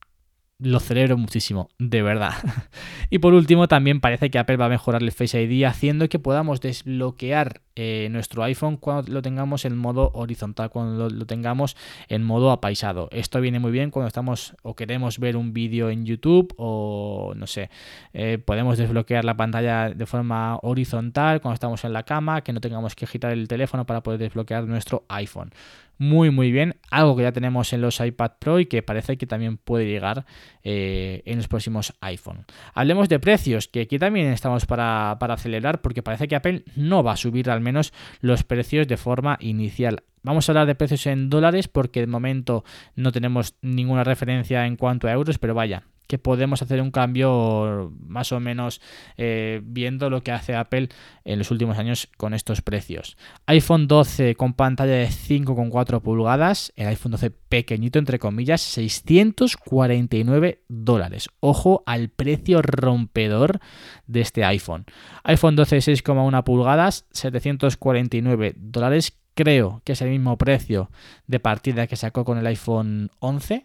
lo 0.60 0.82
celebro 0.82 1.18
muchísimo, 1.18 1.70
de 1.80 2.02
verdad. 2.02 2.34
y 3.10 3.20
por 3.20 3.34
último, 3.34 3.68
también 3.68 4.02
parece 4.02 4.30
que 4.30 4.38
Apple 4.38 4.58
va 4.58 4.66
a 4.66 4.70
mejorar 4.70 5.02
el 5.02 5.12
Face 5.12 5.42
ID 5.42 5.64
haciendo 5.64 6.10
que 6.10 6.20
podamos 6.20 6.60
desbloquear 6.60 7.62
eh, 7.82 8.10
nuestro 8.12 8.44
iPhone 8.44 8.76
cuando 8.76 9.10
lo 9.10 9.22
tengamos 9.22 9.64
en 9.64 9.78
modo 9.78 10.12
horizontal, 10.14 10.70
cuando 10.70 11.10
lo, 11.10 11.26
tengamos 11.26 11.78
en 12.10 12.24
modo 12.24 12.52
apaisado. 12.52 13.08
Esto 13.10 13.40
viene 13.40 13.60
muy 13.60 13.72
bien 13.72 13.90
cuando 13.90 14.10
estamos 14.10 14.54
o 14.64 14.76
queremos 14.76 15.18
ver 15.18 15.38
un 15.38 15.54
vídeo 15.54 15.90
en 15.90 16.06
YouTube 16.06 16.54
o 16.58 17.32
no 17.38 17.48
sé, 17.48 17.70
eh, 18.12 18.38
podemos 18.38 18.78
desbloquear 18.78 19.24
la 19.24 19.38
pantalla 19.38 19.92
de 19.92 20.06
forma 20.06 20.60
horizontal 20.62 21.40
cuando 21.40 21.54
estamos 21.54 21.86
en 21.86 21.94
la 21.94 22.04
cama, 22.04 22.42
que 22.42 22.52
no 22.52 22.60
tengamos 22.60 22.96
que 22.96 23.06
agitar 23.06 23.32
el 23.32 23.48
teléfono 23.48 23.86
para 23.86 24.04
poder 24.04 24.20
desbloquear 24.20 24.66
nuestro 24.66 25.06
iPhone 25.08 25.54
muy 26.00 26.32
muy 26.32 26.52
bien, 26.52 26.78
algo 26.90 27.16
que 27.18 27.24
ya 27.24 27.34
tenemos 27.34 27.74
en 27.74 27.82
los 27.82 28.00
iPad 28.00 28.32
Pro 28.40 28.60
y 28.60 28.66
que 28.66 28.82
parece 28.82 29.18
que 29.18 29.28
también 29.28 29.58
puede 29.58 29.86
llegar 29.86 30.26
eh, 30.64 31.22
en 31.26 31.38
los 31.38 31.48
próximos 31.48 31.94
iPhone. 32.02 32.46
Hablemos 32.74 33.10
de 33.10 33.20
precios, 33.20 33.68
que 33.68 33.82
aquí 33.82 34.00
también 34.00 34.28
estamos 34.28 34.66
para, 34.66 35.18
para 35.20 35.36
acelerar 35.36 35.82
porque 35.82 36.04
parece 36.04 36.28
que 36.28 36.36
Apple 36.36 36.64
no 36.76 37.04
va 37.04 37.14
a 37.14 37.18
subir 37.18 37.50
al 37.50 37.62
menos 37.62 37.94
los 38.22 38.44
precios 38.44 38.88
de 38.88 38.98
forma 38.98 39.38
inicial. 39.42 40.04
Vamos 40.24 40.48
a 40.48 40.52
hablar 40.52 40.68
de 40.68 40.76
precios 40.76 41.06
en 41.08 41.30
dólares 41.30 41.68
porque 41.68 42.02
de 42.02 42.08
momento 42.08 42.64
no 42.96 43.12
tenemos 43.12 43.56
ninguna 43.62 44.04
referencia 44.04 44.66
en 44.66 44.76
cuanto 44.76 45.08
a 45.08 45.12
euros, 45.12 45.38
pero 45.38 45.54
vaya, 45.54 45.84
que 46.10 46.18
podemos 46.18 46.64
hacer 46.64 46.82
un 46.82 46.90
cambio 46.90 47.94
más 48.02 48.32
o 48.32 48.40
menos 48.40 48.82
eh, 49.16 49.62
viendo 49.64 50.10
lo 50.10 50.24
que 50.24 50.32
hace 50.32 50.56
Apple 50.56 50.90
en 51.24 51.38
los 51.38 51.52
últimos 51.52 51.78
años 51.78 52.10
con 52.18 52.34
estos 52.34 52.64
precios. 52.64 53.16
iPhone 53.46 53.88
12 53.88 54.34
con 54.34 54.56
pantalla 54.56 54.94
de 54.94 55.08
5,4 55.08 56.02
pulgadas, 56.02 56.74
el 56.76 56.88
iPhone 56.88 57.12
12 57.12 57.30
pequeñito 57.30 58.00
entre 58.00 58.18
comillas, 58.18 58.62
649 58.62 60.64
dólares. 60.68 61.30
Ojo 61.42 61.84
al 61.86 62.10
precio 62.10 62.64
rompedor 62.64 63.60
de 64.08 64.22
este 64.22 64.44
iPhone. 64.44 64.86
iPhone 65.24 65.56
12 65.56 65.78
6,1 65.78 66.44
pulgadas, 66.44 67.06
749 67.12 68.56
dólares. 68.58 69.16
Creo 69.40 69.82
que 69.86 69.94
es 69.94 70.02
el 70.02 70.10
mismo 70.10 70.38
precio 70.38 70.92
de 71.26 71.40
partida 71.40 71.88
que 71.88 71.96
sacó 71.96 72.26
con 72.26 72.38
el 72.38 72.46
iPhone 72.46 73.10
11 73.20 73.64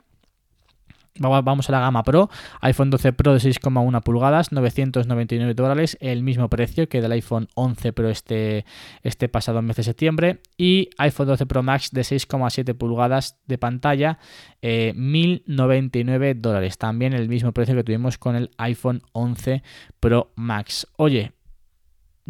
Vamos 1.19 1.69
a 1.69 1.73
la 1.73 1.81
gama 1.81 2.05
Pro, 2.05 2.31
iPhone 2.61 2.91
12 2.91 3.13
Pro 3.13 3.33
de 3.33 3.41
6,1 3.41 4.03
pulgadas, 4.03 4.53
999 4.53 5.55
dólares, 5.55 5.97
el 6.01 6.23
mismo 6.23 6.49
precio 6.49 6.89
que 6.89 7.01
del 7.01 7.11
iPhone 7.11 7.49
11 7.55 7.93
Pro 7.93 8.09
este, 8.09 8.65
este 9.03 9.29
pasado 9.29 9.63
mes 9.63 9.77
de 9.77 9.83
septiembre. 9.83 10.39
Y 10.57 10.91
iPhone 10.99 11.27
12 11.27 11.47
Pro 11.47 11.65
Max 11.65 11.91
de 11.91 12.03
6,7 12.03 12.75
pulgadas 12.75 13.41
de 13.47 13.59
pantalla, 13.59 14.19
1099 14.63 16.31
eh, 16.31 16.35
dólares. 16.37 16.79
También 16.79 17.13
el 17.13 17.29
mismo 17.29 17.51
precio 17.51 17.75
que 17.75 17.83
tuvimos 17.83 18.17
con 18.17 18.37
el 18.37 18.51
iPhone 18.59 19.03
11 19.13 19.65
Pro 19.99 20.31
Max. 20.37 20.87
Oye, 20.97 21.33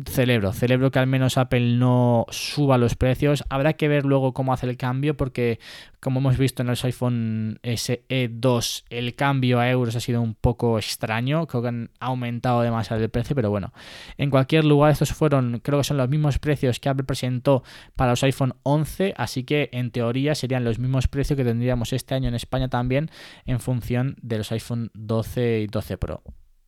celebro, 0.03 0.53
celebro 0.53 0.91
que 0.91 0.99
al 0.99 1.07
menos 1.07 1.39
Apple 1.39 1.77
no 1.77 2.27
suba 2.31 2.79
los 2.79 2.97
precios. 2.97 3.45
Habrá 3.49 3.75
que 3.75 3.89
ver 3.89 4.05
luego 4.05 4.35
cómo 4.35 4.53
hace 4.53 4.67
el 4.67 4.77
cambio, 4.77 5.17
porque 5.17 5.61
como 6.01 6.21
hemos 6.21 6.37
visto 6.37 6.63
en 6.63 6.69
los 6.69 6.85
iPhone 6.85 7.61
SE 7.63 8.31
2, 8.31 8.85
el 8.91 9.15
cambio 9.15 9.61
a 9.61 9.71
euros 9.71 9.95
ha 9.97 10.01
sido 10.01 10.21
un 10.21 10.35
poco 10.35 10.79
extraño. 10.79 11.47
Creo 11.47 11.63
que 11.63 11.69
han 11.69 11.91
aumentado 12.01 12.63
demasiado 12.63 13.03
el 13.03 13.09
precio, 13.09 13.37
pero 13.37 13.51
bueno, 13.51 13.73
en 14.19 14.31
cualquier 14.31 14.65
lugar, 14.65 14.91
estos 14.91 15.13
fueron, 15.13 15.61
creo 15.61 15.79
que 15.79 15.85
son 15.85 15.97
los 15.97 16.09
mismos 16.09 16.39
precios 16.39 16.81
que 16.81 16.89
Apple 16.89 17.05
presentó 17.05 17.63
para 17.95 18.13
los 18.13 18.23
iPhone 18.25 18.55
11, 18.65 19.15
así 19.17 19.45
que 19.45 19.71
en 19.73 19.91
teoría 19.91 20.35
serían 20.35 20.65
los 20.65 20.79
mismos 20.79 21.09
precios 21.09 21.37
que 21.37 21.45
tendríamos 21.45 21.93
este 21.93 22.15
año 22.15 22.29
en 22.29 22.35
España 22.35 22.69
también, 22.69 23.11
en 23.47 23.61
función 23.61 24.17
de 24.21 24.39
los 24.39 24.51
iPhone 24.53 24.91
12 24.95 25.61
y 25.61 25.67
12 25.69 25.99
Pro. 25.99 26.23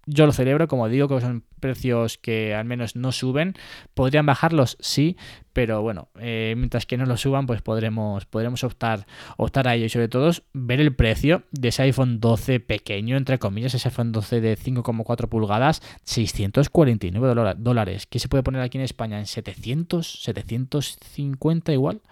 Yo 0.07 0.27
lo 0.27 0.33
celebro, 0.33 0.69
como 0.69 0.88
digo, 0.88 1.09
que 1.09 1.21
son 1.21 1.45
precios 1.61 2.16
que 2.16 2.55
al 2.55 2.64
menos 2.64 2.95
no 2.97 3.12
suben. 3.12 3.55
¿Podrían 3.95 4.25
bajarlos? 4.25 4.77
Sí, 4.81 5.16
pero 5.57 5.81
bueno, 5.81 6.11
eh, 6.21 6.53
mientras 6.55 6.85
que 6.85 6.99
no 6.99 7.07
lo 7.07 7.16
suban, 7.16 7.47
pues 7.47 7.62
podremos, 7.62 8.27
podremos 8.27 8.62
optar, 8.62 9.07
optar 9.38 9.66
a 9.69 9.75
ello 9.75 9.87
y 9.87 9.88
sobre 9.88 10.09
todo 10.09 10.31
ver 10.53 10.81
el 10.81 10.95
precio 10.95 11.45
de 11.51 11.69
ese 11.69 11.85
iPhone 11.85 12.21
12 12.21 12.61
pequeño, 12.61 13.16
entre 13.16 13.38
comillas, 13.38 13.73
ese 13.73 13.88
iPhone 13.88 14.12
12 14.12 14.42
de 14.42 14.59
5,4 14.59 15.29
pulgadas, 15.31 15.81
649 16.05 17.57
dólares. 17.57 18.07
¿Qué 18.07 18.19
se 18.19 18.29
puede 18.29 18.42
poner 18.42 18.61
aquí 18.61 18.77
en 18.77 18.85
España? 18.85 19.19
¿En 19.19 19.25
700? 19.25 20.27
¿750 20.29 21.73
igual? 21.73 22.03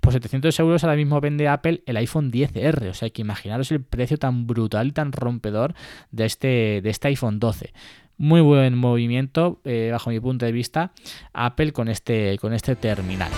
Por 0.00 0.12
700 0.12 0.58
euros 0.58 0.82
ahora 0.82 0.96
mismo 0.96 1.20
vende 1.20 1.46
Apple 1.46 1.84
el 1.86 1.98
iPhone 1.98 2.32
10R. 2.32 2.90
O 2.90 2.94
sea, 2.94 3.10
que 3.10 3.22
imaginaros 3.22 3.70
el 3.70 3.80
precio 3.80 4.16
tan 4.18 4.48
brutal 4.48 4.88
y 4.88 4.90
tan 4.90 5.12
rompedor 5.12 5.74
de 6.10 6.24
este, 6.24 6.80
de 6.82 6.90
este 6.90 7.06
iPhone 7.06 7.38
12. 7.38 7.72
Muy 8.18 8.40
buen 8.40 8.76
movimiento, 8.76 9.60
eh, 9.64 9.90
bajo 9.92 10.10
mi 10.10 10.18
punto 10.18 10.44
de 10.44 10.52
vista, 10.52 10.92
Apple 11.32 11.72
con 11.72 11.88
este, 11.88 12.36
con 12.38 12.52
este 12.52 12.74
terminal. 12.74 13.30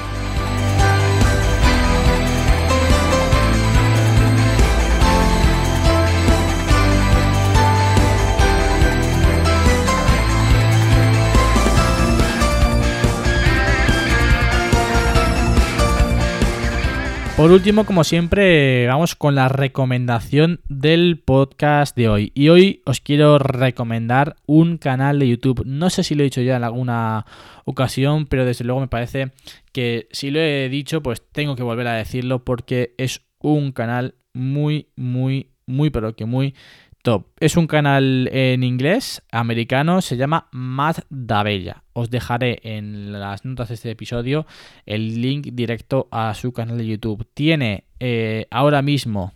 Por 17.40 17.52
último, 17.52 17.86
como 17.86 18.04
siempre, 18.04 18.86
vamos 18.86 19.14
con 19.14 19.34
la 19.34 19.48
recomendación 19.48 20.60
del 20.68 21.22
podcast 21.24 21.96
de 21.96 22.10
hoy. 22.10 22.32
Y 22.34 22.50
hoy 22.50 22.82
os 22.84 23.00
quiero 23.00 23.38
recomendar 23.38 24.36
un 24.44 24.76
canal 24.76 25.18
de 25.18 25.28
YouTube. 25.28 25.62
No 25.64 25.88
sé 25.88 26.04
si 26.04 26.14
lo 26.14 26.20
he 26.20 26.24
dicho 26.24 26.42
ya 26.42 26.58
en 26.58 26.64
alguna 26.64 27.24
ocasión, 27.64 28.26
pero 28.26 28.44
desde 28.44 28.66
luego 28.66 28.80
me 28.82 28.88
parece 28.88 29.30
que 29.72 30.06
si 30.12 30.30
lo 30.30 30.38
he 30.38 30.68
dicho, 30.68 31.02
pues 31.02 31.22
tengo 31.32 31.56
que 31.56 31.62
volver 31.62 31.86
a 31.86 31.94
decirlo 31.94 32.44
porque 32.44 32.94
es 32.98 33.22
un 33.38 33.72
canal 33.72 34.16
muy, 34.34 34.90
muy, 34.94 35.54
muy, 35.64 35.88
pero 35.88 36.14
que 36.14 36.26
muy 36.26 36.54
top. 37.02 37.26
Es 37.40 37.56
un 37.56 37.66
canal 37.66 38.28
en 38.32 38.62
inglés, 38.62 39.22
americano, 39.30 40.00
se 40.00 40.16
llama 40.16 40.48
Matt 40.52 41.06
Dabella. 41.08 41.84
Os 41.92 42.10
dejaré 42.10 42.60
en 42.62 43.12
las 43.12 43.44
notas 43.44 43.68
de 43.68 43.74
este 43.74 43.90
episodio 43.90 44.46
el 44.86 45.20
link 45.20 45.48
directo 45.52 46.08
a 46.10 46.34
su 46.34 46.52
canal 46.52 46.78
de 46.78 46.86
YouTube. 46.86 47.26
Tiene 47.34 47.84
eh, 47.98 48.46
ahora 48.50 48.82
mismo 48.82 49.32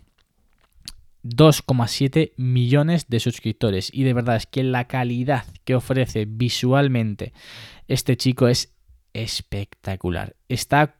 2,7 1.23 2.33
millones 2.37 3.07
de 3.09 3.19
suscriptores 3.19 3.89
y 3.91 4.03
de 4.03 4.13
verdad 4.13 4.35
es 4.35 4.45
que 4.45 4.63
la 4.63 4.85
calidad 4.85 5.45
que 5.63 5.75
ofrece 5.75 6.25
visualmente 6.25 7.33
este 7.87 8.15
chico 8.15 8.47
es 8.47 8.73
espectacular. 9.13 10.35
Está 10.49 10.95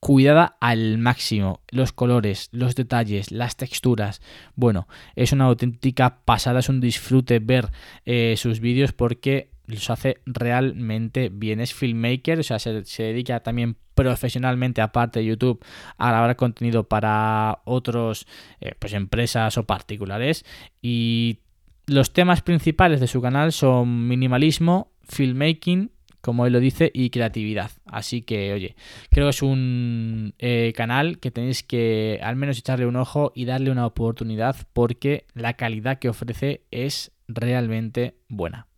cuidada 0.00 0.56
al 0.60 0.98
máximo. 0.98 1.60
Los 1.70 1.92
colores, 1.92 2.48
los 2.52 2.74
detalles, 2.74 3.30
las 3.30 3.56
texturas. 3.56 4.20
Bueno, 4.56 4.88
es 5.14 5.32
una 5.32 5.44
auténtica 5.44 6.22
pasada, 6.24 6.60
es 6.60 6.68
un 6.68 6.80
disfrute 6.80 7.38
ver 7.38 7.70
eh, 8.06 8.34
sus 8.36 8.60
vídeos 8.60 8.92
porque 8.92 9.50
los 9.66 9.90
hace 9.90 10.20
realmente 10.26 11.28
bien. 11.28 11.60
Es 11.60 11.74
filmmaker, 11.74 12.40
o 12.40 12.42
sea, 12.42 12.58
se, 12.58 12.82
dedica 13.02 13.40
también 13.40 13.76
profesionalmente, 13.94 14.80
aparte 14.80 15.20
de 15.20 15.26
YouTube, 15.26 15.64
a 15.98 16.08
grabar 16.08 16.34
contenido 16.36 16.88
para 16.88 17.60
otros, 17.64 18.26
eh, 18.60 18.74
pues 18.78 18.94
empresas 18.94 19.58
o 19.58 19.66
particulares. 19.66 20.44
Y 20.80 21.40
los 21.86 22.12
temas 22.12 22.40
principales 22.40 23.00
de 23.00 23.06
su 23.06 23.20
canal 23.20 23.52
son 23.52 24.08
minimalismo, 24.08 24.92
filmmaking 25.08 25.90
como 26.20 26.46
él 26.46 26.52
lo 26.52 26.60
dice, 26.60 26.90
y 26.94 27.10
creatividad. 27.10 27.70
Así 27.86 28.22
que, 28.22 28.52
oye, 28.52 28.76
creo 29.10 29.26
que 29.26 29.30
es 29.30 29.42
un 29.42 30.34
eh, 30.38 30.72
canal 30.76 31.18
que 31.18 31.30
tenéis 31.30 31.62
que 31.62 32.20
al 32.22 32.36
menos 32.36 32.58
echarle 32.58 32.86
un 32.86 32.96
ojo 32.96 33.32
y 33.34 33.44
darle 33.44 33.70
una 33.70 33.86
oportunidad 33.86 34.56
porque 34.72 35.26
la 35.34 35.54
calidad 35.54 35.98
que 35.98 36.08
ofrece 36.08 36.62
es 36.70 37.12
realmente 37.28 38.14
buena. 38.28 38.69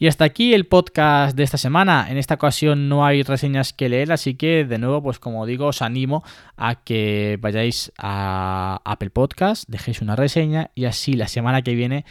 Y 0.00 0.06
hasta 0.06 0.24
aquí 0.24 0.54
el 0.54 0.66
podcast 0.66 1.36
de 1.36 1.42
esta 1.42 1.58
semana. 1.58 2.06
En 2.08 2.18
esta 2.18 2.34
ocasión 2.34 2.88
no 2.88 3.04
hay 3.04 3.24
reseñas 3.24 3.72
que 3.72 3.88
leer, 3.88 4.12
así 4.12 4.34
que 4.34 4.64
de 4.64 4.78
nuevo, 4.78 5.02
pues 5.02 5.18
como 5.18 5.44
digo, 5.44 5.66
os 5.66 5.82
animo 5.82 6.22
a 6.56 6.76
que 6.76 7.36
vayáis 7.40 7.92
a 7.98 8.80
Apple 8.84 9.10
Podcast, 9.10 9.64
dejéis 9.68 10.00
una 10.00 10.14
reseña 10.14 10.70
y 10.76 10.84
así 10.84 11.14
la 11.14 11.26
semana 11.26 11.62
que 11.62 11.74
viene 11.74 12.04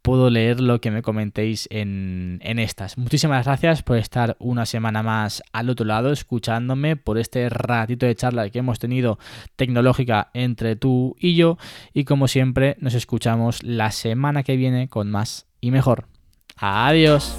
puedo 0.00 0.28
leer 0.30 0.60
lo 0.60 0.80
que 0.80 0.90
me 0.90 1.02
comentéis 1.02 1.66
en, 1.70 2.38
en, 2.42 2.58
estas. 2.58 2.96
Muchísimas 2.96 3.46
gracias 3.46 3.82
por 3.82 3.96
estar 3.96 4.36
una 4.38 4.64
semana 4.66 5.02
más 5.02 5.42
al 5.52 5.70
otro 5.70 5.86
lado, 5.86 6.12
escuchándome, 6.12 6.96
por 6.96 7.18
este 7.18 7.48
ratito 7.48 8.04
de 8.04 8.14
charla 8.14 8.48
que 8.50 8.58
hemos 8.58 8.78
tenido 8.78 9.18
tecnológica 9.56 10.30
entre 10.34 10.76
tú 10.76 11.16
y 11.18 11.36
yo. 11.36 11.56
Y 11.94 12.04
como 12.04 12.28
siempre, 12.28 12.76
nos 12.80 12.94
escuchamos 12.94 13.62
la 13.62 13.90
semana 13.92 14.42
que 14.42 14.56
viene 14.56 14.88
con 14.88 15.10
más 15.10 15.46
y 15.62 15.70
mejor. 15.70 16.13
Adiós. 16.60 17.36